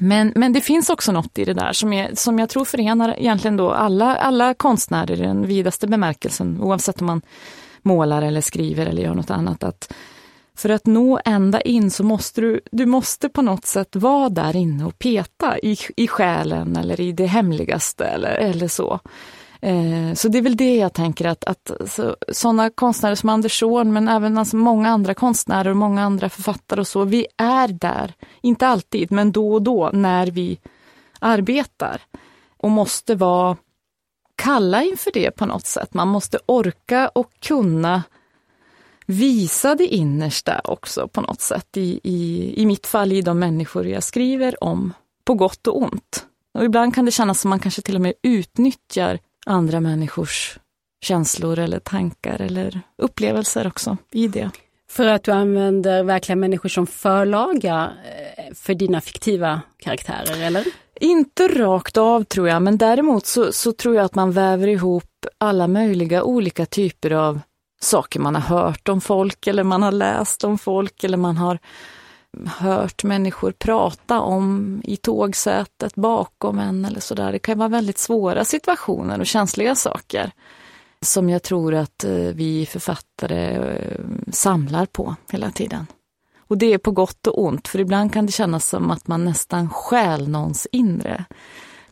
Men, 0.00 0.32
men 0.36 0.52
det 0.52 0.60
finns 0.60 0.90
också 0.90 1.12
något 1.12 1.38
i 1.38 1.44
det 1.44 1.54
där 1.54 1.72
som, 1.72 1.92
är, 1.92 2.14
som 2.14 2.38
jag 2.38 2.48
tror 2.48 2.64
förenar 2.64 3.14
egentligen 3.18 3.56
då 3.56 3.70
alla, 3.70 4.16
alla 4.16 4.54
konstnärer 4.54 5.22
i 5.22 5.26
den 5.26 5.46
vidaste 5.46 5.86
bemärkelsen, 5.86 6.60
oavsett 6.60 7.00
om 7.00 7.06
man 7.06 7.22
målar 7.82 8.22
eller 8.22 8.40
skriver 8.40 8.86
eller 8.86 9.02
gör 9.02 9.14
något 9.14 9.30
annat. 9.30 9.64
Att 9.64 9.92
för 10.56 10.68
att 10.68 10.86
nå 10.86 11.20
ända 11.24 11.60
in 11.60 11.90
så 11.90 12.04
måste 12.04 12.40
du, 12.40 12.60
du 12.72 12.86
måste 12.86 13.28
på 13.28 13.42
något 13.42 13.66
sätt 13.66 13.96
vara 13.96 14.28
där 14.28 14.56
inne 14.56 14.84
och 14.84 14.98
peta 14.98 15.58
i, 15.58 15.76
i 15.96 16.08
själen 16.08 16.76
eller 16.76 17.00
i 17.00 17.12
det 17.12 17.26
hemligaste 17.26 18.04
eller, 18.04 18.30
eller 18.30 18.68
så. 18.68 19.00
Eh, 19.60 20.14
så 20.14 20.28
det 20.28 20.38
är 20.38 20.42
väl 20.42 20.56
det 20.56 20.76
jag 20.76 20.92
tänker 20.92 21.24
att, 21.24 21.44
att 21.44 21.70
så, 21.86 22.16
sådana 22.32 22.70
konstnärer 22.70 23.14
som 23.14 23.28
Anders 23.28 23.58
Zorn, 23.58 23.92
men 23.92 24.08
även 24.08 24.38
alltså 24.38 24.56
många 24.56 24.88
andra 24.88 25.14
konstnärer 25.14 25.70
och 25.70 25.76
många 25.76 26.02
andra 26.02 26.28
författare 26.28 26.80
och 26.80 26.88
så, 26.88 27.04
vi 27.04 27.26
är 27.36 27.68
där. 27.68 28.14
Inte 28.40 28.66
alltid, 28.66 29.12
men 29.12 29.32
då 29.32 29.52
och 29.52 29.62
då 29.62 29.90
när 29.92 30.26
vi 30.26 30.58
arbetar. 31.18 32.02
Och 32.56 32.70
måste 32.70 33.14
vara 33.14 33.56
kalla 34.36 34.82
inför 34.82 35.10
det 35.10 35.30
på 35.30 35.46
något 35.46 35.66
sätt. 35.66 35.94
Man 35.94 36.08
måste 36.08 36.38
orka 36.46 37.08
och 37.08 37.30
kunna 37.40 38.02
visa 39.06 39.74
det 39.74 39.86
innersta 39.86 40.60
också 40.64 41.08
på 41.08 41.20
något 41.20 41.40
sätt. 41.40 41.76
I, 41.76 42.00
i, 42.02 42.52
I 42.62 42.66
mitt 42.66 42.86
fall 42.86 43.12
i 43.12 43.22
de 43.22 43.38
människor 43.38 43.86
jag 43.86 44.02
skriver 44.02 44.64
om, 44.64 44.92
på 45.24 45.34
gott 45.34 45.66
och 45.66 45.82
ont. 45.82 46.26
Och 46.54 46.64
ibland 46.64 46.94
kan 46.94 47.04
det 47.04 47.10
kännas 47.10 47.40
som 47.40 47.48
man 47.48 47.58
kanske 47.58 47.82
till 47.82 47.94
och 47.94 48.00
med 48.00 48.12
utnyttjar 48.22 49.18
andra 49.46 49.80
människors 49.80 50.58
känslor 51.04 51.58
eller 51.58 51.78
tankar 51.78 52.40
eller 52.40 52.80
upplevelser 52.98 53.66
också 53.66 53.96
i 54.12 54.28
det. 54.28 54.50
För 54.90 55.06
att 55.06 55.22
du 55.22 55.32
använder 55.32 56.02
verkliga 56.02 56.36
människor 56.36 56.68
som 56.68 56.86
förlaga 56.86 57.92
eh, 58.36 58.54
för 58.54 58.74
dina 58.74 59.00
fiktiva 59.00 59.60
karaktärer, 59.76 60.46
eller? 60.46 60.64
Inte 61.00 61.48
rakt 61.48 61.96
av 61.96 62.24
tror 62.24 62.48
jag, 62.48 62.62
men 62.62 62.78
däremot 62.78 63.26
så, 63.26 63.52
så 63.52 63.72
tror 63.72 63.94
jag 63.94 64.04
att 64.04 64.14
man 64.14 64.32
väver 64.32 64.68
ihop 64.68 65.26
alla 65.38 65.68
möjliga 65.68 66.22
olika 66.22 66.66
typer 66.66 67.10
av 67.10 67.40
saker 67.80 68.20
man 68.20 68.34
har 68.34 68.42
hört 68.42 68.88
om 68.88 69.00
folk 69.00 69.46
eller 69.46 69.64
man 69.64 69.82
har 69.82 69.92
läst 69.92 70.44
om 70.44 70.58
folk 70.58 71.04
eller 71.04 71.16
man 71.16 71.36
har 71.36 71.58
hört 72.46 73.04
människor 73.04 73.52
prata 73.52 74.20
om 74.20 74.80
i 74.84 74.96
tågsätet 74.96 75.94
bakom 75.94 76.58
en 76.58 76.84
eller 76.84 77.00
sådär. 77.00 77.32
Det 77.32 77.38
kan 77.38 77.58
vara 77.58 77.68
väldigt 77.68 77.98
svåra 77.98 78.44
situationer 78.44 79.20
och 79.20 79.26
känsliga 79.26 79.74
saker 79.74 80.32
som 81.00 81.30
jag 81.30 81.42
tror 81.42 81.74
att 81.74 82.04
eh, 82.04 82.12
vi 82.12 82.66
författare 82.66 83.56
eh, 83.56 84.00
samlar 84.32 84.86
på 84.86 85.16
hela 85.30 85.50
tiden. 85.50 85.86
Och 86.38 86.58
det 86.58 86.72
är 86.72 86.78
på 86.78 86.90
gott 86.90 87.26
och 87.26 87.42
ont, 87.42 87.68
för 87.68 87.78
ibland 87.78 88.12
kan 88.12 88.26
det 88.26 88.32
kännas 88.32 88.68
som 88.68 88.90
att 88.90 89.06
man 89.06 89.24
nästan 89.24 89.70
stjäl 89.70 90.28
någons 90.28 90.66
inre. 90.72 91.24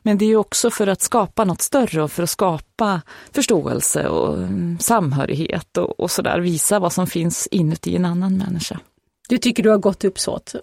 Men 0.03 0.19
det 0.19 0.25
är 0.25 0.37
också 0.37 0.71
för 0.71 0.87
att 0.87 1.03
skapa 1.03 1.45
något 1.45 1.63
större 1.63 2.03
och 2.03 2.13
för 2.13 2.23
att 2.23 2.31
skapa 2.31 3.03
förståelse 3.33 4.09
och 4.09 4.37
mm, 4.39 4.79
samhörighet 4.79 5.77
och, 5.77 6.01
och 6.01 6.11
sådär, 6.11 6.41
visa 6.41 6.79
vad 6.79 6.93
som 6.93 7.07
finns 7.07 7.47
inuti 7.47 7.97
en 7.97 8.05
annan 8.05 8.39
människa. 8.39 8.81
Du 9.29 9.39
tycker 9.39 9.63
du 9.63 9.71
har 9.71 9.79
gott 9.79 10.05
uppsåt? 10.05 10.55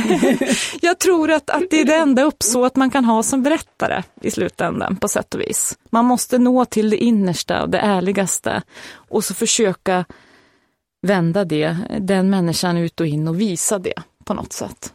jag 0.80 0.98
tror 0.98 1.30
att, 1.30 1.50
att 1.50 1.70
det 1.70 1.80
är 1.80 1.84
det 1.84 1.94
enda 1.94 2.22
uppsåt 2.22 2.76
man 2.76 2.90
kan 2.90 3.04
ha 3.04 3.22
som 3.22 3.42
berättare 3.42 4.02
i 4.20 4.30
slutändan 4.30 4.96
på 4.96 5.08
sätt 5.08 5.34
och 5.34 5.40
vis. 5.40 5.78
Man 5.90 6.04
måste 6.04 6.38
nå 6.38 6.64
till 6.64 6.90
det 6.90 6.96
innersta 6.96 7.62
och 7.62 7.70
det 7.70 7.78
ärligaste 7.78 8.62
och 8.92 9.24
så 9.24 9.34
försöka 9.34 10.04
vända 11.06 11.44
det, 11.44 11.76
den 12.00 12.30
människan 12.30 12.76
ut 12.76 13.00
och 13.00 13.06
in 13.06 13.28
och 13.28 13.40
visa 13.40 13.78
det 13.78 14.02
på 14.24 14.34
något 14.34 14.52
sätt. 14.52 14.92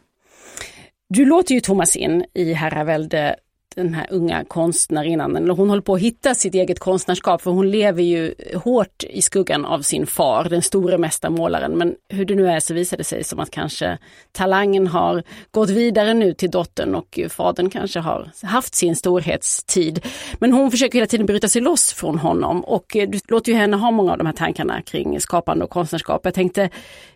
Du 1.09 1.25
låter 1.25 1.55
ju 1.55 1.61
Thomas 1.61 1.95
in 1.95 2.25
i 2.33 2.53
Herravälde 2.53 3.35
den 3.75 3.93
här 3.93 4.07
unga 4.11 4.45
konstnärinnan, 4.45 5.35
eller 5.35 5.53
hon 5.53 5.69
håller 5.69 5.81
på 5.81 5.93
att 5.93 6.01
hitta 6.01 6.35
sitt 6.35 6.55
eget 6.55 6.79
konstnärskap 6.79 7.41
för 7.41 7.51
hon 7.51 7.71
lever 7.71 8.03
ju 8.03 8.33
hårt 8.63 9.03
i 9.09 9.21
skuggan 9.21 9.65
av 9.65 9.81
sin 9.81 10.07
far, 10.07 10.43
den 10.49 10.61
store 10.61 10.97
mästarmålaren. 10.97 11.71
Men 11.71 11.95
hur 12.09 12.25
det 12.25 12.35
nu 12.35 12.47
är 12.47 12.59
så 12.59 12.73
visar 12.73 12.97
det 12.97 13.03
sig 13.03 13.23
som 13.23 13.39
att 13.39 13.51
kanske 13.51 13.97
talangen 14.31 14.87
har 14.87 15.23
gått 15.51 15.69
vidare 15.69 16.13
nu 16.13 16.33
till 16.33 16.51
dottern 16.51 16.95
och 16.95 17.19
fadern 17.29 17.69
kanske 17.69 17.99
har 17.99 18.31
haft 18.43 18.75
sin 18.75 18.95
storhetstid. 18.95 20.05
Men 20.39 20.53
hon 20.53 20.71
försöker 20.71 20.97
hela 20.97 21.07
tiden 21.07 21.25
bryta 21.25 21.47
sig 21.47 21.61
loss 21.61 21.93
från 21.93 22.19
honom 22.19 22.63
och 22.63 22.85
du 22.93 23.19
låter 23.27 23.51
ju 23.51 23.57
henne 23.57 23.77
ha 23.77 23.91
många 23.91 24.11
av 24.11 24.17
de 24.17 24.27
här 24.27 24.33
tankarna 24.33 24.81
kring 24.81 25.19
skapande 25.19 25.65
och 25.65 25.71
konstnärskap. 25.71 26.21
Jag 26.23 26.33
tänkte, 26.33 26.69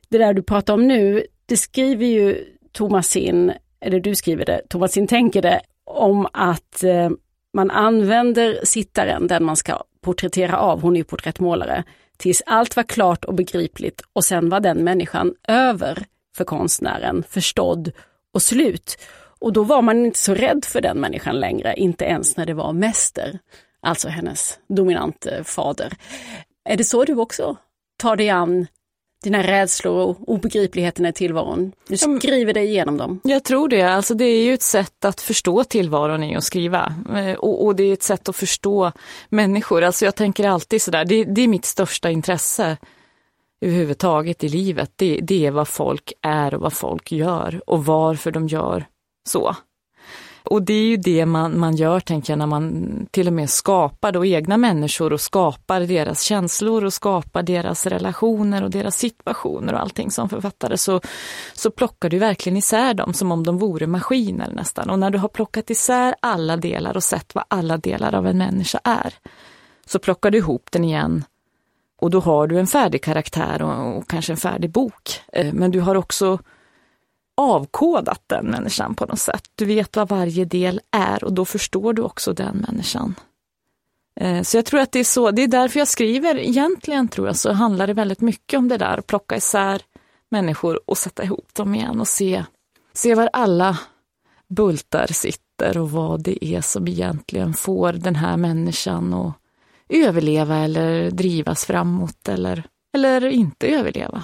det 0.10 0.17
där 0.17 0.34
du 0.34 0.43
pratar 0.43 0.74
om 0.74 0.88
nu, 0.88 1.24
det 1.46 1.58
skriver 1.58 2.06
ju 2.06 2.46
Thomas 2.74 3.15
in 3.15 3.52
eller 3.82 4.00
du 4.00 4.15
skriver 4.15 4.46
det, 4.46 4.62
Thomasin 4.70 5.08
tänker 5.08 5.41
det, 5.41 5.62
om 5.88 6.28
att 6.34 6.84
eh, 6.84 7.10
man 7.54 7.71
använder 7.71 8.60
sittaren, 8.63 9.28
den 9.28 9.43
man 9.43 9.56
ska 9.56 9.84
porträttera 10.02 10.58
av, 10.58 10.82
hon 10.82 10.95
är 10.95 10.97
ju 10.97 11.04
porträttmålare, 11.04 11.84
tills 12.17 12.43
allt 12.45 12.76
var 12.76 12.84
klart 12.84 13.26
och 13.26 13.34
begripligt 13.34 14.02
och 14.13 14.23
sen 14.23 14.50
var 14.50 14.60
den 14.60 14.78
människan 14.78 15.34
över 15.47 16.06
för 16.38 16.43
konstnären, 16.43 17.23
förstådd 17.30 17.91
och 18.34 18.41
slut. 18.41 18.97
Och 19.39 19.54
då 19.54 19.63
var 19.63 19.82
man 19.82 20.06
inte 20.06 20.19
så 20.19 20.34
rädd 20.34 20.65
för 20.65 20.82
den 20.82 21.00
människan 21.00 21.39
längre, 21.39 21.73
inte 21.78 22.06
ens 22.06 22.38
när 22.38 22.45
det 22.45 22.54
var 22.54 22.73
mäster, 22.73 23.39
alltså 23.82 24.10
hennes 24.10 24.60
dominante 24.69 25.43
fader. 25.43 25.93
Är 26.69 26.78
det 26.78 26.84
så 26.84 27.06
du 27.06 27.15
också 27.15 27.58
tar 27.97 28.15
dig 28.15 28.30
an 28.30 28.67
dina 29.23 29.43
rädslor 29.43 30.08
och 30.08 30.30
obegripligheten 30.30 31.06
i 31.06 31.13
tillvaron. 31.13 31.71
Du 31.88 31.97
skriver 31.97 32.53
dig 32.53 32.65
igenom 32.65 32.97
dem. 32.97 33.19
Jag 33.23 33.43
tror 33.43 33.69
det. 33.69 33.82
Alltså 33.82 34.13
det 34.13 34.25
är 34.25 34.43
ju 34.43 34.53
ett 34.53 34.62
sätt 34.62 35.06
att 35.06 35.21
förstå 35.21 35.63
tillvaron 35.63 36.23
i 36.23 36.36
att 36.36 36.43
skriva. 36.43 36.93
Eh, 37.15 37.34
och, 37.34 37.65
och, 37.65 37.75
det 37.75 37.84
är 37.84 37.93
ett 37.93 38.03
sätt 38.03 38.30
att 38.30 38.36
förstå 38.36 38.91
människor. 39.30 39.84
Alltså 39.84 40.06
jag 40.06 40.15
tänker 40.15 40.47
alltid 40.47 40.82
sådär, 40.82 41.06
det, 41.06 41.23
det 41.23 41.41
är 41.41 41.47
mitt 41.47 41.65
största 41.65 42.10
intresse 42.10 42.77
överhuvudtaget 43.62 44.43
i 44.43 44.49
livet. 44.49 44.91
Det, 44.95 45.19
det 45.23 45.45
är 45.45 45.51
vad 45.51 45.67
folk 45.67 46.13
är 46.21 46.53
och 46.53 46.62
vad 46.62 46.73
folk 46.73 47.12
gör 47.12 47.62
och 47.67 47.86
varför 47.86 48.32
de 48.32 48.47
gör 48.47 48.86
så. 49.30 49.56
Och 50.47 50.63
det 50.63 50.73
är 50.73 50.86
ju 50.86 50.97
det 50.97 51.25
man, 51.25 51.60
man 51.60 51.75
gör, 51.75 51.99
tänker 51.99 52.33
jag, 52.33 52.38
när 52.38 52.45
man 52.45 53.07
till 53.12 53.27
och 53.27 53.33
med 53.33 53.49
skapar 53.49 54.12
då 54.12 54.25
egna 54.25 54.57
människor 54.57 55.13
och 55.13 55.21
skapar 55.21 55.81
deras 55.81 56.21
känslor 56.21 56.86
och 56.86 56.93
skapar 56.93 57.43
deras 57.43 57.86
relationer 57.86 58.63
och 58.63 58.69
deras 58.69 58.97
situationer 58.97 59.73
och 59.73 59.81
allting 59.81 60.12
som 60.12 60.29
författare. 60.29 60.77
Så, 60.77 61.01
så 61.53 61.71
plockar 61.71 62.10
du 62.10 62.19
verkligen 62.19 62.57
isär 62.57 62.93
dem 62.93 63.13
som 63.13 63.31
om 63.31 63.43
de 63.43 63.57
vore 63.57 63.88
maskiner 63.88 64.51
nästan. 64.51 64.89
Och 64.89 64.99
när 64.99 65.10
du 65.10 65.17
har 65.17 65.29
plockat 65.29 65.69
isär 65.69 66.15
alla 66.19 66.57
delar 66.57 66.95
och 66.95 67.03
sett 67.03 67.36
vad 67.36 67.43
alla 67.47 67.77
delar 67.77 68.15
av 68.15 68.27
en 68.27 68.38
människa 68.38 68.79
är, 68.83 69.13
så 69.86 69.99
plockar 69.99 70.31
du 70.31 70.38
ihop 70.38 70.71
den 70.71 70.83
igen 70.83 71.23
och 71.99 72.10
då 72.10 72.19
har 72.19 72.47
du 72.47 72.60
en 72.60 72.67
färdig 72.67 73.03
karaktär 73.03 73.62
och, 73.62 73.97
och 73.97 74.07
kanske 74.07 74.33
en 74.33 74.38
färdig 74.38 74.71
bok. 74.71 75.21
Eh, 75.33 75.53
men 75.53 75.71
du 75.71 75.79
har 75.79 75.95
också 75.95 76.39
avkodat 77.38 78.21
den 78.28 78.45
människan 78.45 78.95
på 78.95 79.06
något 79.06 79.19
sätt. 79.19 79.43
Du 79.56 79.65
vet 79.65 79.95
vad 79.95 80.10
varje 80.10 80.45
del 80.45 80.82
är 80.91 81.23
och 81.23 81.34
då 81.34 81.45
förstår 81.45 81.93
du 81.93 82.02
också 82.02 82.34
den 82.34 82.58
människan. 82.58 83.15
Eh, 84.19 84.41
så 84.41 84.58
jag 84.58 84.65
tror 84.65 84.80
att 84.80 84.91
det 84.91 85.00
är 85.00 85.04
så, 85.04 85.32
det 85.32 85.43
är 85.43 85.47
därför 85.47 85.80
jag 85.80 85.88
skriver, 85.88 86.39
egentligen 86.39 87.08
tror 87.08 87.28
jag 87.28 87.36
så 87.36 87.52
handlar 87.52 87.88
det 87.88 87.93
väldigt 87.93 88.21
mycket 88.21 88.58
om 88.58 88.67
det 88.67 88.78
där, 88.78 88.97
att 88.97 89.08
plocka 89.08 89.36
isär 89.36 89.82
människor 90.30 90.80
och 90.86 90.97
sätta 90.97 91.23
ihop 91.23 91.54
dem 91.54 91.76
igen 91.76 92.00
och 92.00 92.08
se, 92.08 92.43
se 92.93 93.15
var 93.15 93.30
alla 93.34 93.80
bultar 94.47 95.08
sitter 95.08 95.78
och 95.78 95.91
vad 95.91 96.23
det 96.23 96.45
är 96.45 96.62
som 96.62 96.88
egentligen 96.88 97.54
får 97.54 97.93
den 97.93 98.15
här 98.15 98.38
människan 98.38 99.13
att 99.13 99.34
överleva 99.89 100.58
eller 100.58 101.12
drivas 101.12 101.65
framåt 101.65 102.28
eller, 102.28 102.63
eller 102.93 103.26
inte 103.26 103.67
överleva. 103.67 104.23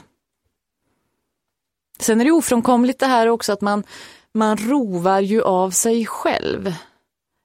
Sen 2.04 2.22
är 2.22 2.26
det 2.26 2.32
ofrånkomligt 2.32 3.00
det 3.00 3.06
här 3.06 3.28
också 3.28 3.54
att 3.54 3.62
man, 3.62 3.84
man 4.34 4.58
rovar 4.58 5.20
ju 5.20 5.42
av 5.42 5.72
sig 5.72 6.06
själv 6.06 6.74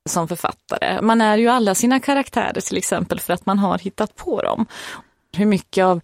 som 0.09 0.29
författare. 0.29 1.03
Man 1.03 1.21
är 1.21 1.39
ju 1.39 1.49
alla 1.49 1.75
sina 1.75 2.01
karaktärer 2.01 2.61
till 2.61 2.77
exempel 2.77 3.21
för 3.21 3.33
att 3.33 3.47
man 3.47 3.59
har 3.59 3.79
hittat 3.79 4.17
på 4.17 4.43
dem. 4.43 4.67
Hur 5.37 5.47
mycket 5.47 5.85
av, 5.85 6.01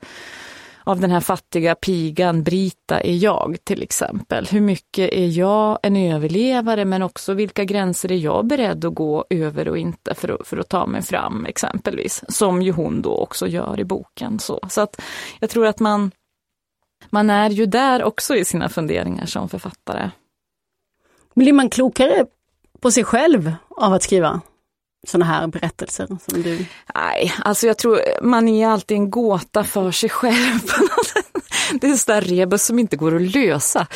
av 0.84 1.00
den 1.00 1.10
här 1.10 1.20
fattiga 1.20 1.74
pigan 1.74 2.42
Brita 2.42 3.00
är 3.00 3.16
jag 3.16 3.56
till 3.64 3.82
exempel? 3.82 4.46
Hur 4.50 4.60
mycket 4.60 5.12
är 5.12 5.38
jag 5.38 5.78
en 5.82 5.96
överlevare 5.96 6.84
men 6.84 7.02
också 7.02 7.32
vilka 7.32 7.64
gränser 7.64 8.12
är 8.12 8.16
jag 8.16 8.46
beredd 8.46 8.84
att 8.84 8.94
gå 8.94 9.24
över 9.30 9.68
och 9.68 9.78
inte 9.78 10.14
för 10.14 10.28
att, 10.28 10.46
för 10.46 10.56
att 10.56 10.68
ta 10.68 10.86
mig 10.86 11.02
fram 11.02 11.46
exempelvis? 11.46 12.24
Som 12.28 12.62
ju 12.62 12.72
hon 12.72 13.02
då 13.02 13.16
också 13.16 13.46
gör 13.46 13.80
i 13.80 13.84
boken. 13.84 14.38
Så, 14.38 14.60
så 14.68 14.80
att 14.80 15.00
jag 15.40 15.50
tror 15.50 15.66
att 15.66 15.80
man, 15.80 16.10
man 17.10 17.30
är 17.30 17.50
ju 17.50 17.66
där 17.66 18.04
också 18.04 18.36
i 18.36 18.44
sina 18.44 18.68
funderingar 18.68 19.26
som 19.26 19.48
författare. 19.48 20.10
Blir 21.34 21.52
man 21.52 21.70
klokare 21.70 22.26
på 22.80 22.90
sig 22.90 23.04
själv 23.04 23.52
av 23.70 23.92
att 23.92 24.02
skriva 24.02 24.40
sådana 25.06 25.24
här 25.24 25.46
berättelser 25.46 26.06
som 26.06 26.42
du? 26.42 26.66
Nej, 26.94 27.34
alltså 27.38 27.66
jag 27.66 27.78
tror 27.78 28.00
man 28.22 28.48
är 28.48 28.68
alltid 28.68 28.96
en 28.96 29.10
gåta 29.10 29.64
för 29.64 29.90
sig 29.90 30.08
själv. 30.08 30.60
Det 31.80 31.86
är 31.86 31.90
en 31.90 31.98
sån 31.98 32.14
där 32.14 32.20
rebus 32.20 32.66
som 32.66 32.78
inte 32.78 32.96
går 32.96 33.16
att 33.16 33.34
lösa. 33.34 33.86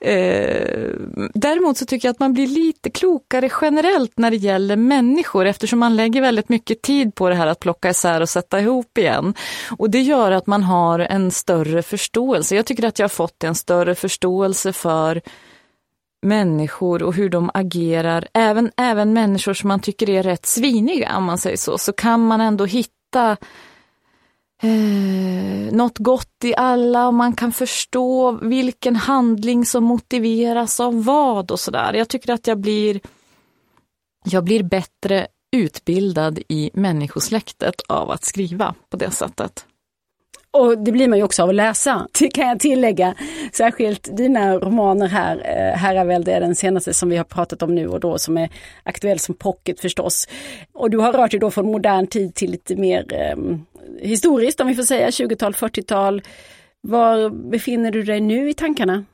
Eh, 0.00 0.88
däremot 1.34 1.76
så 1.76 1.86
tycker 1.86 2.08
jag 2.08 2.12
att 2.12 2.20
man 2.20 2.32
blir 2.32 2.46
lite 2.46 2.90
klokare 2.90 3.50
generellt 3.60 4.18
när 4.18 4.30
det 4.30 4.36
gäller 4.36 4.76
människor 4.76 5.46
eftersom 5.46 5.78
man 5.78 5.96
lägger 5.96 6.20
väldigt 6.20 6.48
mycket 6.48 6.82
tid 6.82 7.14
på 7.14 7.28
det 7.28 7.34
här 7.34 7.46
att 7.46 7.60
plocka 7.60 7.90
isär 7.90 8.20
och 8.20 8.28
sätta 8.28 8.60
ihop 8.60 8.98
igen. 8.98 9.34
Och 9.78 9.90
det 9.90 10.02
gör 10.02 10.32
att 10.32 10.46
man 10.46 10.62
har 10.62 10.98
en 10.98 11.30
större 11.30 11.82
förståelse. 11.82 12.56
Jag 12.56 12.66
tycker 12.66 12.84
att 12.84 12.98
jag 12.98 13.04
har 13.04 13.08
fått 13.08 13.44
en 13.44 13.54
större 13.54 13.94
förståelse 13.94 14.72
för 14.72 15.20
människor 16.24 17.02
och 17.02 17.14
hur 17.14 17.28
de 17.28 17.50
agerar, 17.54 18.28
även, 18.34 18.70
även 18.76 19.12
människor 19.12 19.54
som 19.54 19.68
man 19.68 19.80
tycker 19.80 20.10
är 20.10 20.22
rätt 20.22 20.46
sviniga 20.46 21.16
om 21.16 21.24
man 21.24 21.38
säger 21.38 21.56
så, 21.56 21.78
så 21.78 21.92
kan 21.92 22.26
man 22.26 22.40
ändå 22.40 22.64
hitta 22.64 23.36
eh, 24.64 25.72
något 25.72 25.98
gott 25.98 26.44
i 26.44 26.54
alla 26.56 27.08
och 27.08 27.14
man 27.14 27.32
kan 27.32 27.52
förstå 27.52 28.32
vilken 28.42 28.96
handling 28.96 29.64
som 29.66 29.84
motiveras 29.84 30.80
av 30.80 31.04
vad 31.04 31.50
och 31.50 31.60
sådär. 31.60 31.92
Jag 31.94 32.08
tycker 32.08 32.32
att 32.32 32.46
jag 32.46 32.58
blir, 32.58 33.00
jag 34.24 34.44
blir 34.44 34.62
bättre 34.62 35.26
utbildad 35.56 36.38
i 36.48 36.70
människosläktet 36.74 37.80
av 37.88 38.10
att 38.10 38.24
skriva 38.24 38.74
på 38.90 38.96
det 38.96 39.10
sättet. 39.10 39.66
Och 40.54 40.78
det 40.78 40.92
blir 40.92 41.08
man 41.08 41.18
ju 41.18 41.24
också 41.24 41.42
av 41.42 41.48
att 41.48 41.54
läsa, 41.54 42.06
det 42.18 42.28
kan 42.28 42.48
jag 42.48 42.60
tillägga. 42.60 43.14
Särskilt 43.52 44.16
dina 44.16 44.56
romaner 44.58 45.08
här, 45.08 45.36
eh, 45.36 45.78
Herravälde 45.78 46.32
är 46.32 46.40
den 46.40 46.54
senaste 46.54 46.94
som 46.94 47.08
vi 47.08 47.16
har 47.16 47.24
pratat 47.24 47.62
om 47.62 47.74
nu 47.74 47.88
och 47.88 48.00
då 48.00 48.18
som 48.18 48.38
är 48.38 48.50
aktuell 48.82 49.18
som 49.18 49.34
pocket 49.34 49.80
förstås. 49.80 50.28
Och 50.72 50.90
du 50.90 50.98
har 50.98 51.12
rört 51.12 51.30
dig 51.30 51.40
då 51.40 51.50
från 51.50 51.66
modern 51.66 52.06
tid 52.06 52.34
till 52.34 52.50
lite 52.50 52.76
mer 52.76 53.14
eh, 53.14 53.36
historiskt 54.00 54.60
om 54.60 54.66
vi 54.66 54.74
får 54.74 54.82
säga, 54.82 55.10
20-tal, 55.10 55.52
40-tal. 55.52 56.22
Var 56.80 57.30
befinner 57.50 57.90
du 57.90 58.02
dig 58.02 58.20
nu 58.20 58.50
i 58.50 58.54
tankarna? 58.54 59.04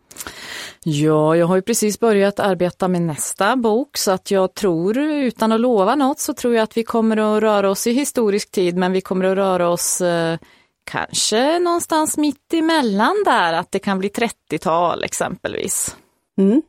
Ja, 0.85 1.37
jag 1.37 1.47
har 1.47 1.57
ju 1.57 1.63
precis 1.63 2.01
börjat 2.01 2.41
arbeta 2.41 2.89
med 2.89 3.03
nästa 3.03 3.57
bok 3.57 3.97
så 3.97 4.11
att 4.11 4.31
jag 4.31 4.55
tror, 4.55 4.99
utan 4.99 5.53
att 5.53 5.61
lova 5.61 5.95
något, 5.95 6.19
så 6.19 6.35
tror 6.35 6.55
jag 6.55 6.63
att 6.63 6.77
vi 6.77 6.83
kommer 6.83 7.17
att 7.17 7.43
röra 7.43 7.71
oss 7.71 7.87
i 7.87 7.93
historisk 7.93 8.51
tid 8.51 8.77
men 8.77 8.93
vi 8.93 9.01
kommer 9.01 9.25
att 9.25 9.37
röra 9.37 9.69
oss 9.69 10.01
eh, 10.01 10.39
kanske 10.85 11.59
någonstans 11.59 12.17
mitt 12.17 12.55
emellan 12.55 13.23
där, 13.25 13.53
att 13.53 13.73
det 13.73 13.79
kan 13.79 13.99
bli 13.99 14.09
30-tal 14.09 15.05
exempelvis. 15.05 15.97
Mm. 16.39 16.63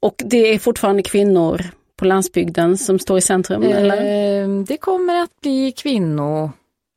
Och 0.00 0.22
det 0.24 0.54
är 0.54 0.58
fortfarande 0.58 1.02
kvinnor 1.02 1.62
på 1.96 2.04
landsbygden 2.04 2.78
som 2.78 2.98
står 2.98 3.18
i 3.18 3.20
centrum? 3.20 3.62
Eh? 3.62 4.48
Det 4.66 4.76
kommer 4.76 5.22
att 5.22 5.40
bli 5.40 5.72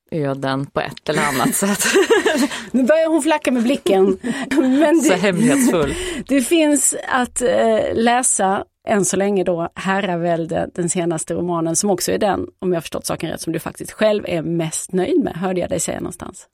kvinnoöden 0.09 0.65
på 0.65 0.79
ett 0.81 1.09
eller 1.09 1.21
annat 1.21 1.55
sätt. 1.55 1.83
nu 2.71 2.83
börjar 2.83 3.09
hon 3.09 3.21
flacka 3.21 3.51
med 3.51 3.63
blicken. 3.63 4.19
Men 4.51 4.99
det, 4.99 5.03
Så 5.03 5.13
hemlighetsfull. 5.13 5.93
Det 6.27 6.41
finns 6.41 6.95
att 7.07 7.41
eh, 7.41 7.93
läsa 7.93 8.63
än 8.87 9.05
så 9.05 9.17
länge 9.17 9.43
då 9.43 9.69
Herravälde, 9.75 10.69
den 10.75 10.89
senaste 10.89 11.33
romanen 11.33 11.75
som 11.75 11.89
också 11.89 12.11
är 12.11 12.17
den, 12.17 12.47
om 12.59 12.73
jag 12.73 12.83
förstått 12.83 13.05
saken 13.05 13.29
rätt, 13.29 13.41
som 13.41 13.53
du 13.53 13.59
faktiskt 13.59 13.91
själv 13.91 14.23
är 14.27 14.41
mest 14.41 14.93
nöjd 14.93 15.23
med, 15.23 15.35
hörde 15.35 15.59
jag 15.59 15.69
dig 15.69 15.79
säga 15.79 15.99
någonstans. 15.99 16.47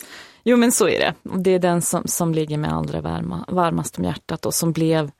Jo 0.43 0.57
men 0.57 0.71
så 0.71 0.87
är 0.87 0.99
det. 0.99 1.13
Det 1.39 1.51
är 1.51 1.59
den 1.59 1.81
som, 1.81 2.07
som 2.07 2.33
ligger 2.33 2.57
med 2.57 2.73
allra 2.73 3.01
varma, 3.01 3.45
varmast 3.47 3.97
om 3.97 4.03
hjärtat 4.03 4.45
och 4.45 4.53
som 4.53 4.71
blev, 4.71 5.11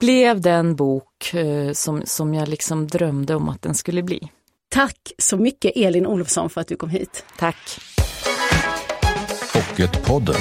blev 0.00 0.40
den 0.40 0.76
bok 0.76 1.34
eh, 1.34 1.72
som, 1.72 2.02
som 2.04 2.34
jag 2.34 2.48
liksom 2.48 2.86
drömde 2.86 3.34
om 3.34 3.48
att 3.48 3.62
den 3.62 3.74
skulle 3.74 4.02
bli. 4.02 4.30
Tack 4.72 5.12
så 5.18 5.36
mycket 5.36 5.72
Elin 5.76 6.06
Olofsson 6.06 6.50
för 6.50 6.60
att 6.60 6.66
du 6.66 6.76
kom 6.76 6.90
hit. 6.90 7.24
Tack. 7.38 7.56
Pocketpodden. 9.52 10.40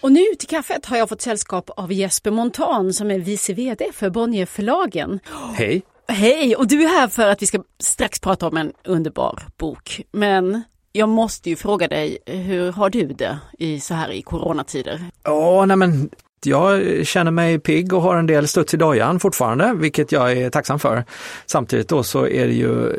Och 0.00 0.12
nu 0.12 0.24
till 0.38 0.48
kaffet 0.48 0.86
har 0.86 0.96
jag 0.96 1.08
fått 1.08 1.20
sällskap 1.20 1.70
av 1.70 1.92
Jesper 1.92 2.30
Montan 2.30 2.92
som 2.92 3.10
är 3.10 3.18
vice 3.18 3.52
vd 3.52 3.84
för 3.92 4.10
Bonnierförlagen. 4.10 5.20
Hej! 5.54 5.82
Hej! 6.08 6.56
Och 6.56 6.66
du 6.66 6.82
är 6.82 6.88
här 6.88 7.08
för 7.08 7.28
att 7.28 7.42
vi 7.42 7.46
ska 7.46 7.62
strax 7.78 8.20
prata 8.20 8.46
om 8.48 8.56
en 8.56 8.72
underbar 8.84 9.42
bok. 9.56 10.00
Men 10.12 10.62
jag 10.92 11.08
måste 11.08 11.50
ju 11.50 11.56
fråga 11.56 11.88
dig, 11.88 12.18
hur 12.26 12.72
har 12.72 12.90
du 12.90 13.06
det 13.06 13.38
i 13.58 13.80
så 13.80 13.94
här 13.94 14.10
i 14.10 14.22
coronatider? 14.22 15.04
Ja, 15.22 15.64
nej 15.66 15.76
men 15.76 16.10
jag 16.46 16.82
känner 17.06 17.30
mig 17.30 17.58
pigg 17.58 17.92
och 17.92 18.02
har 18.02 18.16
en 18.16 18.26
del 18.26 18.48
studs 18.48 18.74
i 18.74 18.76
dojan 18.76 19.20
fortfarande, 19.20 19.74
vilket 19.74 20.12
jag 20.12 20.32
är 20.32 20.50
tacksam 20.50 20.78
för. 20.78 21.04
Samtidigt 21.46 21.88
då 21.88 22.02
så 22.02 22.26
är 22.26 22.46
det 22.46 22.54
ju 22.54 22.92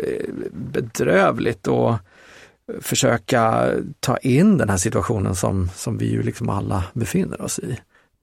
bedrövligt 0.52 1.68
och 1.68 1.96
försöka 2.82 3.72
ta 4.00 4.18
in 4.18 4.58
den 4.58 4.70
här 4.70 4.78
situationen 4.78 5.36
som, 5.36 5.70
som 5.76 5.98
vi 5.98 6.12
ju 6.12 6.24
liksom 6.24 6.50
alla 6.50 6.84
befinner 6.94 7.42
oss 7.42 7.60
i. 7.60 7.78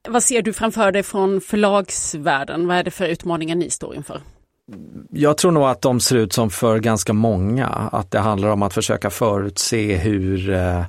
Vad 0.09 0.23
ser 0.23 0.43
du 0.43 0.53
framför 0.53 0.93
dig 0.93 1.03
från 1.03 1.41
förlagsvärlden? 1.41 2.67
Vad 2.67 2.77
är 2.77 2.85
det 2.85 2.91
för 2.91 3.07
utmaningar 3.07 3.57
ni 3.57 3.71
står 3.71 3.95
inför? 3.95 4.21
Jag 5.11 5.37
tror 5.37 5.53
nog 5.53 5.63
att 5.63 5.83
de 5.83 6.01
ser 6.01 6.17
ut 6.17 6.33
som 6.33 6.51
för 6.51 6.79
ganska 6.79 7.13
många, 7.13 7.67
att 7.67 8.11
det 8.11 8.19
handlar 8.19 8.49
om 8.49 8.63
att 8.63 8.75
försöka 8.75 9.11
förutse 9.11 9.97
hur 9.97 10.51
eh, 10.51 10.85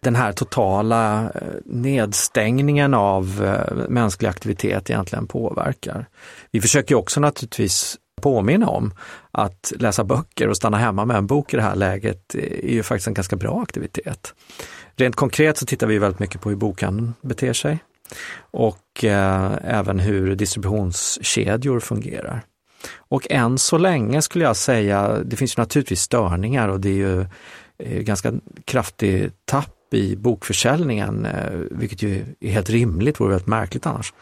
den 0.00 0.14
här 0.14 0.32
totala 0.32 1.30
eh, 1.34 1.40
nedstängningen 1.64 2.94
av 2.94 3.44
eh, 3.44 3.88
mänsklig 3.88 4.28
aktivitet 4.28 4.90
egentligen 4.90 5.26
påverkar. 5.26 6.06
Vi 6.50 6.60
försöker 6.60 6.94
också 6.94 7.20
naturligtvis 7.20 7.98
påminna 8.20 8.68
om 8.68 8.94
att 9.30 9.72
läsa 9.76 10.04
böcker 10.04 10.48
och 10.48 10.56
stanna 10.56 10.76
hemma 10.76 11.04
med 11.04 11.16
en 11.16 11.26
bok 11.26 11.54
i 11.54 11.56
det 11.56 11.62
här 11.62 11.76
läget 11.76 12.34
eh, 12.34 12.42
är 12.42 12.72
ju 12.72 12.82
faktiskt 12.82 13.08
en 13.08 13.14
ganska 13.14 13.36
bra 13.36 13.62
aktivitet. 13.62 14.34
Rent 14.96 15.16
konkret 15.16 15.58
så 15.58 15.66
tittar 15.66 15.86
vi 15.86 15.98
väldigt 15.98 16.20
mycket 16.20 16.40
på 16.40 16.48
hur 16.48 16.56
bokhandeln 16.56 17.14
beter 17.20 17.52
sig 17.52 17.78
och 18.38 19.04
eh, 19.04 19.52
även 19.64 19.98
hur 19.98 20.34
distributionskedjor 20.34 21.80
fungerar. 21.80 22.42
Och 22.96 23.26
än 23.30 23.58
så 23.58 23.78
länge 23.78 24.22
skulle 24.22 24.44
jag 24.44 24.56
säga, 24.56 25.18
det 25.24 25.36
finns 25.36 25.56
naturligtvis 25.56 26.00
störningar 26.00 26.68
och 26.68 26.80
det 26.80 26.88
är 26.88 26.92
ju 26.92 27.20
eh, 27.78 28.02
ganska 28.02 28.32
kraftig 28.64 29.30
tapp 29.44 29.75
i 29.90 30.16
bokförsäljningen, 30.16 31.26
eh, 31.26 31.50
vilket 31.70 32.02
ju 32.02 32.24
är 32.40 32.50
helt 32.50 32.70
rimligt, 32.70 33.20
vore 33.20 33.30
väldigt 33.30 33.48
märkligt 33.48 33.86
annars. 33.86 34.12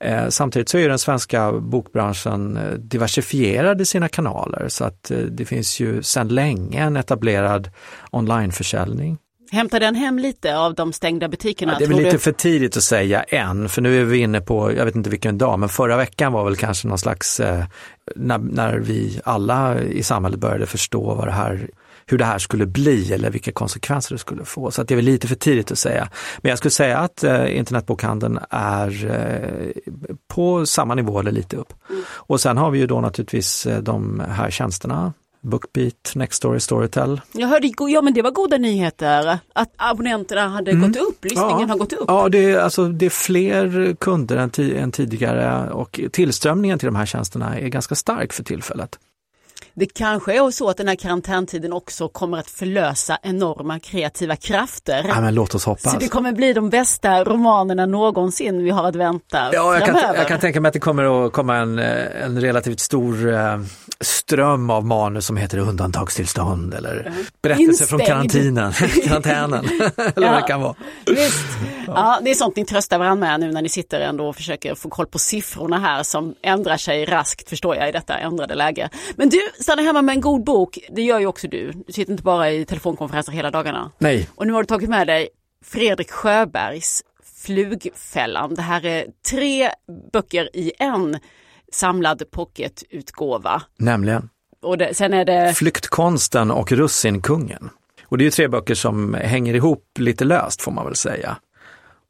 Eh, 0.00 0.28
samtidigt 0.28 0.68
så 0.68 0.78
är 0.78 0.88
den 0.88 0.98
svenska 0.98 1.52
bokbranschen 1.52 2.56
eh, 2.56 2.72
diversifierad 2.72 3.80
i 3.80 3.86
sina 3.86 4.08
kanaler 4.08 4.68
så 4.68 4.84
att 4.84 5.10
det 5.30 5.44
finns 5.44 5.80
ju 5.80 6.02
sedan 6.02 6.28
länge 6.28 6.82
en 6.82 6.96
etablerad 6.96 7.70
onlineförsäljning. 8.10 9.18
Hämtar 9.52 9.80
den 9.80 9.94
hem 9.94 10.18
lite 10.18 10.56
av 10.56 10.74
de 10.74 10.92
stängda 10.92 11.28
butikerna? 11.28 11.72
Ja, 11.72 11.78
det 11.78 11.84
är 11.84 11.88
väl 11.88 11.96
lite 11.96 12.10
du? 12.10 12.18
för 12.18 12.32
tidigt 12.32 12.76
att 12.76 12.82
säga 12.82 13.22
än, 13.22 13.68
för 13.68 13.82
nu 13.82 14.00
är 14.00 14.04
vi 14.04 14.18
inne 14.18 14.40
på, 14.40 14.72
jag 14.72 14.84
vet 14.84 14.96
inte 14.96 15.10
vilken 15.10 15.38
dag, 15.38 15.58
men 15.58 15.68
förra 15.68 15.96
veckan 15.96 16.32
var 16.32 16.44
väl 16.44 16.56
kanske 16.56 16.88
någon 16.88 16.98
slags, 16.98 17.40
när, 18.16 18.38
när 18.38 18.78
vi 18.78 19.20
alla 19.24 19.80
i 19.80 20.02
samhället 20.02 20.40
började 20.40 20.66
förstå 20.66 21.14
vad 21.14 21.28
det 21.28 21.32
här 21.32 21.70
hur 22.12 22.18
det 22.18 22.24
här 22.24 22.38
skulle 22.38 22.66
bli 22.66 23.12
eller 23.12 23.30
vilka 23.30 23.52
konsekvenser 23.52 24.14
det 24.14 24.18
skulle 24.18 24.44
få. 24.44 24.70
Så 24.70 24.82
att 24.82 24.88
det 24.88 24.94
är 24.94 24.96
väl 24.96 25.04
lite 25.04 25.28
för 25.28 25.34
tidigt 25.34 25.72
att 25.72 25.78
säga. 25.78 26.08
Men 26.38 26.50
jag 26.50 26.58
skulle 26.58 26.70
säga 26.70 26.98
att 26.98 27.24
eh, 27.24 27.58
internetbokhandeln 27.58 28.38
är 28.50 29.06
eh, 29.06 29.92
på 30.28 30.66
samma 30.66 30.94
nivå 30.94 31.20
eller 31.20 31.32
lite 31.32 31.56
upp. 31.56 31.72
Mm. 31.90 32.02
Och 32.10 32.40
sen 32.40 32.56
har 32.56 32.70
vi 32.70 32.78
ju 32.78 32.86
då 32.86 33.00
naturligtvis 33.00 33.66
eh, 33.66 33.82
de 33.82 34.22
här 34.28 34.50
tjänsterna 34.50 35.12
Bookbeat, 35.42 36.12
Nextory, 36.14 36.60
Storytel. 36.60 37.20
Jag 37.32 37.48
hörde, 37.48 37.72
ja 37.78 38.02
men 38.02 38.14
det 38.14 38.22
var 38.22 38.30
goda 38.30 38.58
nyheter 38.58 39.38
att 39.52 39.72
abonnenterna 39.76 40.48
hade 40.48 40.70
mm. 40.70 40.92
gått 40.92 41.02
upp, 41.02 41.24
lyssningen 41.24 41.60
ja. 41.60 41.66
har 41.66 41.78
gått 41.78 41.92
upp. 41.92 42.04
Ja, 42.08 42.28
det 42.28 42.50
är, 42.50 42.58
alltså, 42.58 42.88
det 42.88 43.06
är 43.06 43.10
fler 43.10 43.94
kunder 43.94 44.36
än, 44.36 44.50
än 44.76 44.92
tidigare 44.92 45.70
och 45.70 46.00
tillströmningen 46.12 46.78
till 46.78 46.86
de 46.86 46.96
här 46.96 47.06
tjänsterna 47.06 47.58
är 47.58 47.68
ganska 47.68 47.94
stark 47.94 48.32
för 48.32 48.44
tillfället. 48.44 48.98
Det 49.80 49.86
kanske 49.86 50.36
är 50.36 50.50
så 50.50 50.68
att 50.68 50.76
den 50.76 50.88
här 50.88 50.94
karantäntiden 50.94 51.72
också 51.72 52.08
kommer 52.08 52.38
att 52.38 52.50
förlösa 52.50 53.18
enorma 53.22 53.80
kreativa 53.80 54.36
krafter. 54.36 55.04
Ja, 55.08 55.20
men 55.20 55.34
låt 55.34 55.54
oss 55.54 55.64
hoppas. 55.64 55.92
Så 55.92 55.98
det 55.98 56.08
kommer 56.08 56.32
bli 56.32 56.52
de 56.52 56.70
bästa 56.70 57.24
romanerna 57.24 57.86
någonsin 57.86 58.64
vi 58.64 58.70
har 58.70 58.88
att 58.88 58.96
vänta 58.96 59.50
Ja, 59.52 59.74
jag 59.74 59.86
kan, 59.86 59.96
jag 60.16 60.28
kan 60.28 60.40
tänka 60.40 60.60
mig 60.60 60.68
att 60.68 60.72
det 60.72 60.80
kommer 60.80 61.26
att 61.26 61.32
komma 61.32 61.56
en, 61.56 61.78
eh, 61.78 62.24
en 62.24 62.40
relativt 62.40 62.80
stor 62.80 63.32
eh, 63.32 63.60
ström 64.00 64.70
av 64.70 64.86
manus 64.86 65.26
som 65.26 65.36
heter 65.36 65.58
undantagstillstånd 65.58 66.74
eller 66.74 67.00
mm. 67.00 67.24
berättelser 67.42 67.70
Instängd. 67.70 67.88
från 67.88 68.00
karantinen, 68.00 68.72
karantänen. 69.04 69.64
eller 69.96 70.12
ja, 70.26 70.32
vad 70.32 70.42
det 70.42 70.46
kan 70.46 70.60
vara. 70.60 70.74
Visst. 71.06 71.44
Ja, 71.86 72.18
det 72.22 72.30
är 72.30 72.34
sånt 72.34 72.56
ni 72.56 72.64
tröstar 72.64 72.98
varandra 72.98 73.28
med 73.28 73.40
nu 73.40 73.52
när 73.52 73.62
ni 73.62 73.68
sitter 73.68 74.00
ändå 74.00 74.28
och 74.28 74.36
försöker 74.36 74.74
få 74.74 74.88
koll 74.88 75.06
på 75.06 75.18
siffrorna 75.18 75.78
här 75.78 76.02
som 76.02 76.34
ändrar 76.42 76.76
sig 76.76 77.04
raskt 77.04 77.48
förstår 77.48 77.76
jag 77.76 77.88
i 77.88 77.92
detta 77.92 78.18
ändrade 78.18 78.54
läge. 78.54 78.90
Men 79.16 79.28
du, 79.28 79.40
stanna 79.70 79.82
hemma 79.82 80.02
med 80.02 80.14
en 80.14 80.20
god 80.20 80.44
bok, 80.44 80.78
det 80.90 81.02
gör 81.02 81.18
ju 81.18 81.26
också 81.26 81.48
du. 81.48 81.72
Du 81.86 81.92
sitter 81.92 82.12
inte 82.12 82.22
bara 82.22 82.50
i 82.50 82.64
telefonkonferenser 82.64 83.32
hela 83.32 83.50
dagarna. 83.50 83.92
Nej. 83.98 84.28
Och 84.34 84.46
nu 84.46 84.52
har 84.52 84.62
du 84.62 84.66
tagit 84.66 84.90
med 84.90 85.06
dig 85.06 85.28
Fredrik 85.64 86.10
Sjöbergs 86.10 87.02
Flugfällan. 87.44 88.54
Det 88.54 88.62
här 88.62 88.86
är 88.86 89.06
tre 89.30 89.70
böcker 90.12 90.56
i 90.56 90.72
en 90.78 91.18
samlad 91.72 92.30
pocketutgåva. 92.30 93.62
Nämligen? 93.78 94.28
Och 94.62 94.78
det, 94.78 94.94
sen 94.94 95.14
är 95.14 95.24
det... 95.24 95.54
Flyktkonsten 95.54 96.50
och 96.50 96.72
Russinkungen. 96.72 97.70
Och 98.04 98.18
det 98.18 98.26
är 98.26 98.30
tre 98.30 98.48
böcker 98.48 98.74
som 98.74 99.14
hänger 99.14 99.54
ihop 99.54 99.84
lite 99.98 100.24
löst 100.24 100.62
får 100.62 100.72
man 100.72 100.84
väl 100.84 100.96
säga. 100.96 101.36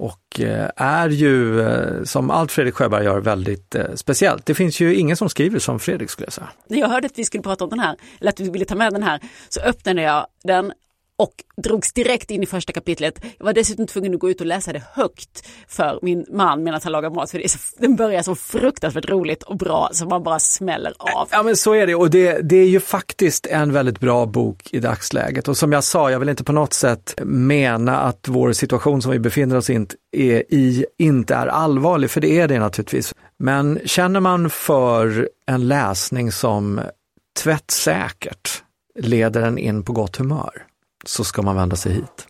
Och 0.00 0.40
eh, 0.40 0.70
är 0.76 1.08
ju, 1.08 1.60
eh, 1.60 2.04
som 2.04 2.30
allt 2.30 2.52
Fredrik 2.52 2.74
Sjöberg 2.74 3.04
gör, 3.04 3.20
väldigt 3.20 3.74
eh, 3.74 3.84
speciellt. 3.94 4.46
Det 4.46 4.54
finns 4.54 4.80
ju 4.80 4.94
ingen 4.94 5.16
som 5.16 5.28
skriver 5.28 5.58
som 5.58 5.80
Fredrik 5.80 6.10
skulle 6.10 6.26
jag 6.26 6.32
säga. 6.32 6.48
När 6.68 6.78
jag 6.78 6.88
hörde 6.88 7.06
att 7.06 7.18
vi 7.18 7.24
skulle 7.24 7.42
prata 7.42 7.64
om 7.64 7.70
den 7.70 7.78
här, 7.78 7.96
eller 8.20 8.28
att 8.28 8.36
du 8.36 8.50
ville 8.50 8.64
ta 8.64 8.74
med 8.74 8.92
den 8.92 9.02
här, 9.02 9.20
så 9.48 9.60
öppnade 9.60 10.02
jag 10.02 10.26
den 10.44 10.72
och 11.20 11.34
drogs 11.56 11.92
direkt 11.92 12.30
in 12.30 12.42
i 12.42 12.46
första 12.46 12.72
kapitlet. 12.72 13.24
Jag 13.38 13.44
var 13.44 13.52
dessutom 13.52 13.86
tvungen 13.86 14.14
att 14.14 14.20
gå 14.20 14.30
ut 14.30 14.40
och 14.40 14.46
läsa 14.46 14.72
det 14.72 14.82
högt 14.92 15.48
för 15.68 15.98
min 16.02 16.26
man 16.30 16.62
medan 16.62 16.80
han 16.82 16.92
lagar 16.92 17.10
mat. 17.10 17.30
För 17.30 17.38
det 17.38 17.48
så, 17.48 17.58
den 17.78 17.96
börjar 17.96 18.22
så 18.22 18.34
fruktansvärt 18.34 19.08
roligt 19.08 19.42
och 19.42 19.56
bra 19.56 19.90
så 19.92 20.06
man 20.06 20.22
bara 20.22 20.38
smäller 20.38 20.92
av. 20.98 21.28
Ja 21.30 21.42
men 21.42 21.56
så 21.56 21.72
är 21.72 21.86
det 21.86 21.94
och 21.94 22.10
det, 22.10 22.40
det 22.42 22.56
är 22.56 22.66
ju 22.66 22.80
faktiskt 22.80 23.46
en 23.46 23.72
väldigt 23.72 24.00
bra 24.00 24.26
bok 24.26 24.68
i 24.72 24.80
dagsläget. 24.80 25.48
Och 25.48 25.56
som 25.56 25.72
jag 25.72 25.84
sa, 25.84 26.10
jag 26.10 26.18
vill 26.18 26.28
inte 26.28 26.44
på 26.44 26.52
något 26.52 26.72
sätt 26.72 27.14
mena 27.24 27.98
att 28.00 28.28
vår 28.28 28.52
situation 28.52 29.02
som 29.02 29.12
vi 29.12 29.18
befinner 29.18 29.56
oss 29.56 29.70
i 29.70 30.84
inte 30.98 31.34
är 31.34 31.46
allvarlig, 31.46 32.10
för 32.10 32.20
det 32.20 32.40
är 32.40 32.48
det 32.48 32.58
naturligtvis. 32.58 33.14
Men 33.38 33.80
känner 33.84 34.20
man 34.20 34.50
för 34.50 35.28
en 35.46 35.68
läsning 35.68 36.32
som 36.32 36.80
tvättsäkert 37.42 38.62
leder 38.98 39.42
en 39.42 39.58
in 39.58 39.82
på 39.82 39.92
gott 39.92 40.16
humör 40.16 40.69
så 41.04 41.24
ska 41.24 41.42
man 41.42 41.56
vända 41.56 41.76
sig 41.76 41.92
hit. 41.92 42.26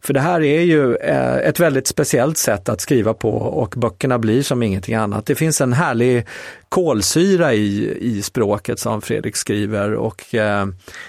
För 0.00 0.14
det 0.14 0.20
här 0.20 0.42
är 0.42 0.60
ju 0.60 0.96
eh, 0.96 1.36
ett 1.36 1.60
väldigt 1.60 1.86
speciellt 1.86 2.38
sätt 2.38 2.68
att 2.68 2.80
skriva 2.80 3.14
på 3.14 3.30
och 3.30 3.74
böckerna 3.76 4.18
blir 4.18 4.42
som 4.42 4.62
ingenting 4.62 4.94
annat. 4.94 5.26
Det 5.26 5.34
finns 5.34 5.60
en 5.60 5.72
härlig 5.72 6.26
kolsyra 6.68 7.54
i, 7.54 7.98
i 8.00 8.22
språket 8.22 8.78
som 8.80 9.02
Fredrik 9.02 9.36
skriver 9.36 9.94
och 9.94 10.34
eh, 10.34 10.66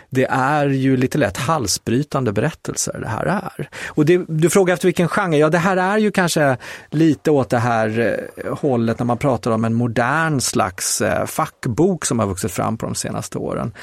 det 0.09 0.25
är 0.25 0.67
ju 0.67 0.97
lite 0.97 1.17
lätt 1.17 1.37
halsbrytande 1.37 2.31
berättelser 2.31 2.99
det 2.99 3.07
här 3.07 3.25
är. 3.25 3.69
Och 3.87 4.05
det, 4.05 4.25
du 4.27 4.49
frågar 4.49 4.73
efter 4.73 4.87
vilken 4.87 5.07
genre, 5.07 5.37
ja 5.37 5.49
det 5.49 5.57
här 5.57 5.77
är 5.77 5.97
ju 5.97 6.11
kanske 6.11 6.57
lite 6.89 7.31
åt 7.31 7.49
det 7.49 7.59
här 7.59 8.19
eh, 8.35 8.55
hållet 8.55 8.99
när 8.99 9.05
man 9.05 9.17
pratar 9.17 9.51
om 9.51 9.65
en 9.65 9.73
modern 9.73 10.41
slags 10.41 11.01
eh, 11.01 11.25
fackbok 11.25 12.05
som 12.05 12.19
har 12.19 12.27
vuxit 12.27 12.51
fram 12.51 12.77
på 12.77 12.85
de 12.85 12.95
senaste 12.95 13.37
åren. 13.37 13.73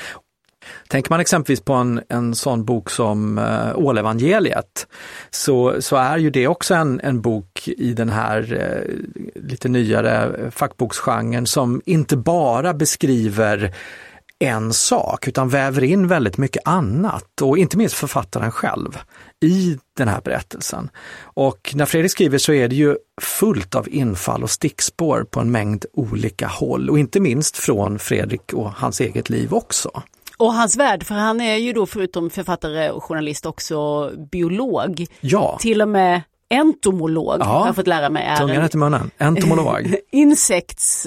Tänker 0.89 1.11
man 1.11 1.21
exempelvis 1.21 1.61
på 1.61 1.73
en, 1.73 2.01
en 2.09 2.35
sån 2.35 2.65
bok 2.65 2.91
som 2.91 3.39
uh, 3.39 3.77
Ålevangeliet 3.77 4.87
så, 5.31 5.83
så 5.83 5.97
är 5.97 6.19
ju 6.19 6.31
det 6.31 6.49
också 6.49 6.75
en, 6.75 7.01
en 7.01 7.21
bok 7.21 7.69
i 7.69 7.93
den 7.93 8.09
här 8.09 8.53
uh, 8.53 9.43
lite 9.43 9.69
nyare 9.69 10.37
fackboksgenren 10.51 11.47
som 11.47 11.83
inte 11.85 12.17
bara 12.17 12.75
beskriver 12.75 13.75
en 14.39 14.73
sak 14.73 15.29
utan 15.29 15.49
väver 15.49 15.85
in 15.85 16.09
väldigt 16.09 16.39
mycket 16.39 16.63
annat 16.65 17.43
och 17.43 17.59
inte 17.59 17.77
minst 17.77 17.95
författaren 17.95 18.51
själv 18.51 18.99
i 19.45 19.79
den 19.97 20.09
här 20.09 20.21
berättelsen. 20.21 20.91
Och 21.23 21.73
när 21.75 21.87
Fredrik 21.87 22.13
skriver 22.13 22.39
så 22.39 22.53
är 22.53 22.69
det 22.69 22.77
ju 22.77 22.97
fullt 23.21 23.75
av 23.75 23.89
infall 23.89 24.43
och 24.43 24.51
stickspår 24.51 25.27
på 25.31 25.41
en 25.41 25.51
mängd 25.51 25.85
olika 25.93 26.47
håll 26.47 26.91
och 26.91 26.99
inte 26.99 27.21
minst 27.21 27.57
från 27.57 27.99
Fredrik 27.99 28.53
och 28.53 28.71
hans 28.71 29.01
eget 29.01 29.31
liv 29.31 29.55
också. 29.55 30.03
Och 30.37 30.55
hans 30.55 30.77
värld, 30.77 31.03
för 31.03 31.15
han 31.15 31.41
är 31.41 31.57
ju 31.57 31.73
då 31.73 31.87
förutom 31.87 32.31
författare 32.31 32.91
och 32.91 33.05
journalist 33.05 33.47
också 33.47 34.11
biolog. 34.33 35.07
Ja. 35.21 35.59
Till 35.61 35.83
och 35.83 35.89
med 35.89 36.23
entomolog 36.49 37.37
ja, 37.41 37.45
har 37.45 37.67
jag 37.67 37.77
fått 37.77 37.87
lära 37.87 38.11
mig. 38.11 38.25
Är 38.27 38.37
tungan 38.37 38.69
till 38.69 38.79
munnen, 38.79 39.11
entomolog. 39.19 39.95
Insekts, 40.13 41.07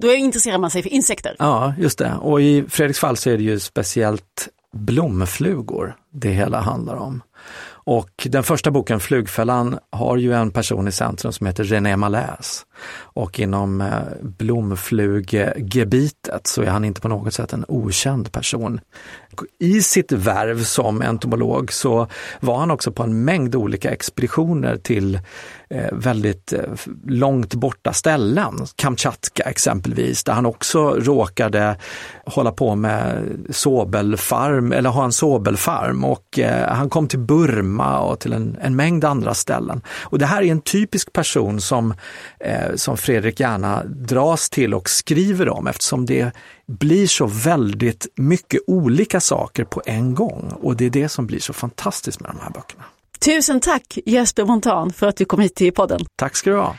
då 0.00 0.12
intresserar 0.12 0.58
man 0.58 0.70
sig 0.70 0.82
för 0.82 0.90
insekter. 0.90 1.36
Ja, 1.38 1.74
just 1.78 1.98
det. 1.98 2.12
Och 2.20 2.40
i 2.40 2.64
Fredriks 2.68 3.00
fall 3.00 3.16
så 3.16 3.30
är 3.30 3.36
det 3.36 3.42
ju 3.42 3.60
speciellt 3.60 4.48
blomflugor 4.72 5.96
det 6.12 6.30
hela 6.30 6.60
handlar 6.60 6.94
om. 6.94 7.22
Och 7.86 8.28
den 8.30 8.42
första 8.42 8.70
boken, 8.70 9.00
Flugfällan, 9.00 9.78
har 9.90 10.16
ju 10.16 10.34
en 10.34 10.50
person 10.50 10.88
i 10.88 10.92
centrum 10.92 11.32
som 11.32 11.46
heter 11.46 11.64
René 11.64 11.96
Malais. 11.96 12.66
Och 12.96 13.40
inom 13.40 13.80
eh, 13.80 13.98
blomfluggebitet 14.22 16.46
så 16.46 16.62
är 16.62 16.66
han 16.66 16.84
inte 16.84 17.00
på 17.00 17.08
något 17.08 17.34
sätt 17.34 17.52
en 17.52 17.64
okänd 17.68 18.32
person. 18.32 18.80
I 19.58 19.82
sitt 19.82 20.12
värv 20.12 20.64
som 20.64 21.02
entomolog 21.02 21.72
så 21.72 22.06
var 22.40 22.58
han 22.58 22.70
också 22.70 22.92
på 22.92 23.02
en 23.02 23.24
mängd 23.24 23.54
olika 23.54 23.90
expeditioner 23.90 24.76
till 24.76 25.20
eh, 25.70 25.92
väldigt 25.92 26.52
eh, 26.52 26.60
långt 27.06 27.54
borta 27.54 27.92
ställen. 27.92 28.66
Kamchatka 28.76 29.42
exempelvis, 29.42 30.24
där 30.24 30.32
han 30.32 30.46
också 30.46 30.90
råkade 30.90 31.76
hålla 32.26 32.52
på 32.52 32.74
med 32.74 33.24
sobelfarm, 33.50 34.72
eller 34.72 34.90
ha 34.90 35.04
en 35.04 35.12
sobelfarm 35.12 36.04
och 36.04 36.38
eh, 36.38 36.74
han 36.74 36.90
kom 36.90 37.08
till 37.08 37.18
Burma 37.18 38.00
och 38.00 38.20
till 38.20 38.32
en, 38.32 38.56
en 38.60 38.76
mängd 38.76 39.04
andra 39.04 39.34
ställen. 39.34 39.82
Och 40.02 40.18
det 40.18 40.26
här 40.26 40.42
är 40.42 40.46
en 40.46 40.60
typisk 40.60 41.12
person 41.12 41.60
som, 41.60 41.94
som 42.74 42.96
Fredrik 42.96 43.40
gärna 43.40 43.84
dras 43.84 44.50
till 44.50 44.74
och 44.74 44.88
skriver 44.88 45.48
om 45.48 45.66
eftersom 45.66 46.06
det 46.06 46.32
blir 46.66 47.06
så 47.06 47.26
väldigt 47.26 48.06
mycket 48.16 48.60
olika 48.66 49.20
saker 49.20 49.64
på 49.64 49.82
en 49.86 50.14
gång 50.14 50.52
och 50.60 50.76
det 50.76 50.84
är 50.84 50.90
det 50.90 51.08
som 51.08 51.26
blir 51.26 51.40
så 51.40 51.52
fantastiskt 51.52 52.20
med 52.20 52.30
de 52.30 52.40
här 52.40 52.50
böckerna. 52.50 52.84
Tusen 53.18 53.60
tack 53.60 53.98
Jesper 54.06 54.44
Montan 54.44 54.92
för 54.92 55.06
att 55.06 55.16
du 55.16 55.24
kom 55.24 55.40
hit 55.40 55.54
till 55.54 55.72
podden. 55.72 56.00
Tack 56.16 56.36
ska 56.36 56.50
du 56.50 56.56
ha. 56.56 56.76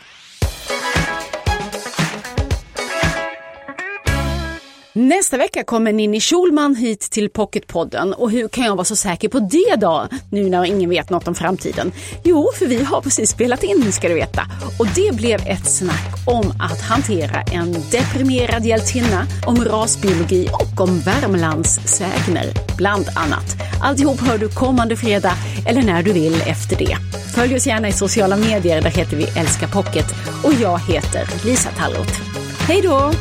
Nästa 4.98 5.38
vecka 5.38 5.64
kommer 5.64 5.94
Ninni 5.94 6.20
Schulman 6.20 6.76
hit 6.76 7.00
till 7.00 7.30
Pocketpodden 7.30 8.14
och 8.14 8.32
hur 8.32 8.48
kan 8.48 8.66
jag 8.66 8.76
vara 8.76 8.86
så 8.86 8.96
säker 8.96 9.30
på 9.30 9.40
det 9.40 9.76
då, 9.76 10.08
nu 10.32 10.50
när 10.50 10.66
ingen 10.66 10.90
vet 10.90 11.10
något 11.10 11.28
om 11.28 11.36
framtiden? 11.36 11.92
Jo, 12.24 12.50
för 12.60 12.66
vi 12.66 12.84
har 12.84 13.02
precis 13.02 13.30
spelat 13.30 13.64
in 13.64 13.92
ska 13.92 14.08
du 14.08 14.14
veta 14.14 14.42
och 14.80 14.88
det 14.96 15.16
blev 15.16 15.40
ett 15.48 15.66
snack 15.66 16.16
om 16.28 16.54
att 16.60 16.82
hantera 16.82 17.42
en 17.42 17.76
deprimerad 17.92 18.66
hjältinna, 18.66 19.28
om 19.46 19.66
rasbiologi 19.66 20.48
och 20.52 20.82
om 20.82 21.00
Värmlands 21.00 21.80
sägner, 21.86 22.54
bland 22.78 23.06
annat. 23.16 23.56
Alltihop 23.82 24.20
hör 24.20 24.38
du 24.38 24.50
kommande 24.50 24.96
fredag 24.96 25.34
eller 25.68 25.82
när 25.82 26.04
du 26.04 26.14
vill 26.14 26.42
efter 26.48 26.76
det. 26.78 26.98
Följ 27.36 27.56
oss 27.56 27.68
gärna 27.68 27.88
i 27.88 27.92
sociala 27.92 28.38
medier, 28.38 28.82
där 28.82 28.90
heter 28.90 29.18
vi 29.18 29.24
Älska 29.40 29.68
Pocket 29.68 30.08
och 30.44 30.54
jag 30.62 30.80
heter 30.80 31.46
Lisa 31.46 31.70
Tallroth. 31.70 32.22
Hej 32.68 32.82
då! 32.82 33.12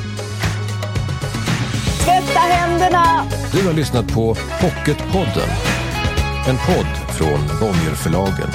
Tvätta 2.04 2.40
händerna! 2.40 3.24
Du 3.52 3.66
har 3.66 3.72
lyssnat 3.74 4.12
på 4.12 4.34
Pocketpodden. 4.34 5.48
En 6.48 6.56
podd 6.56 7.16
från 7.16 7.58
Bonnierförlagen. 7.60 8.48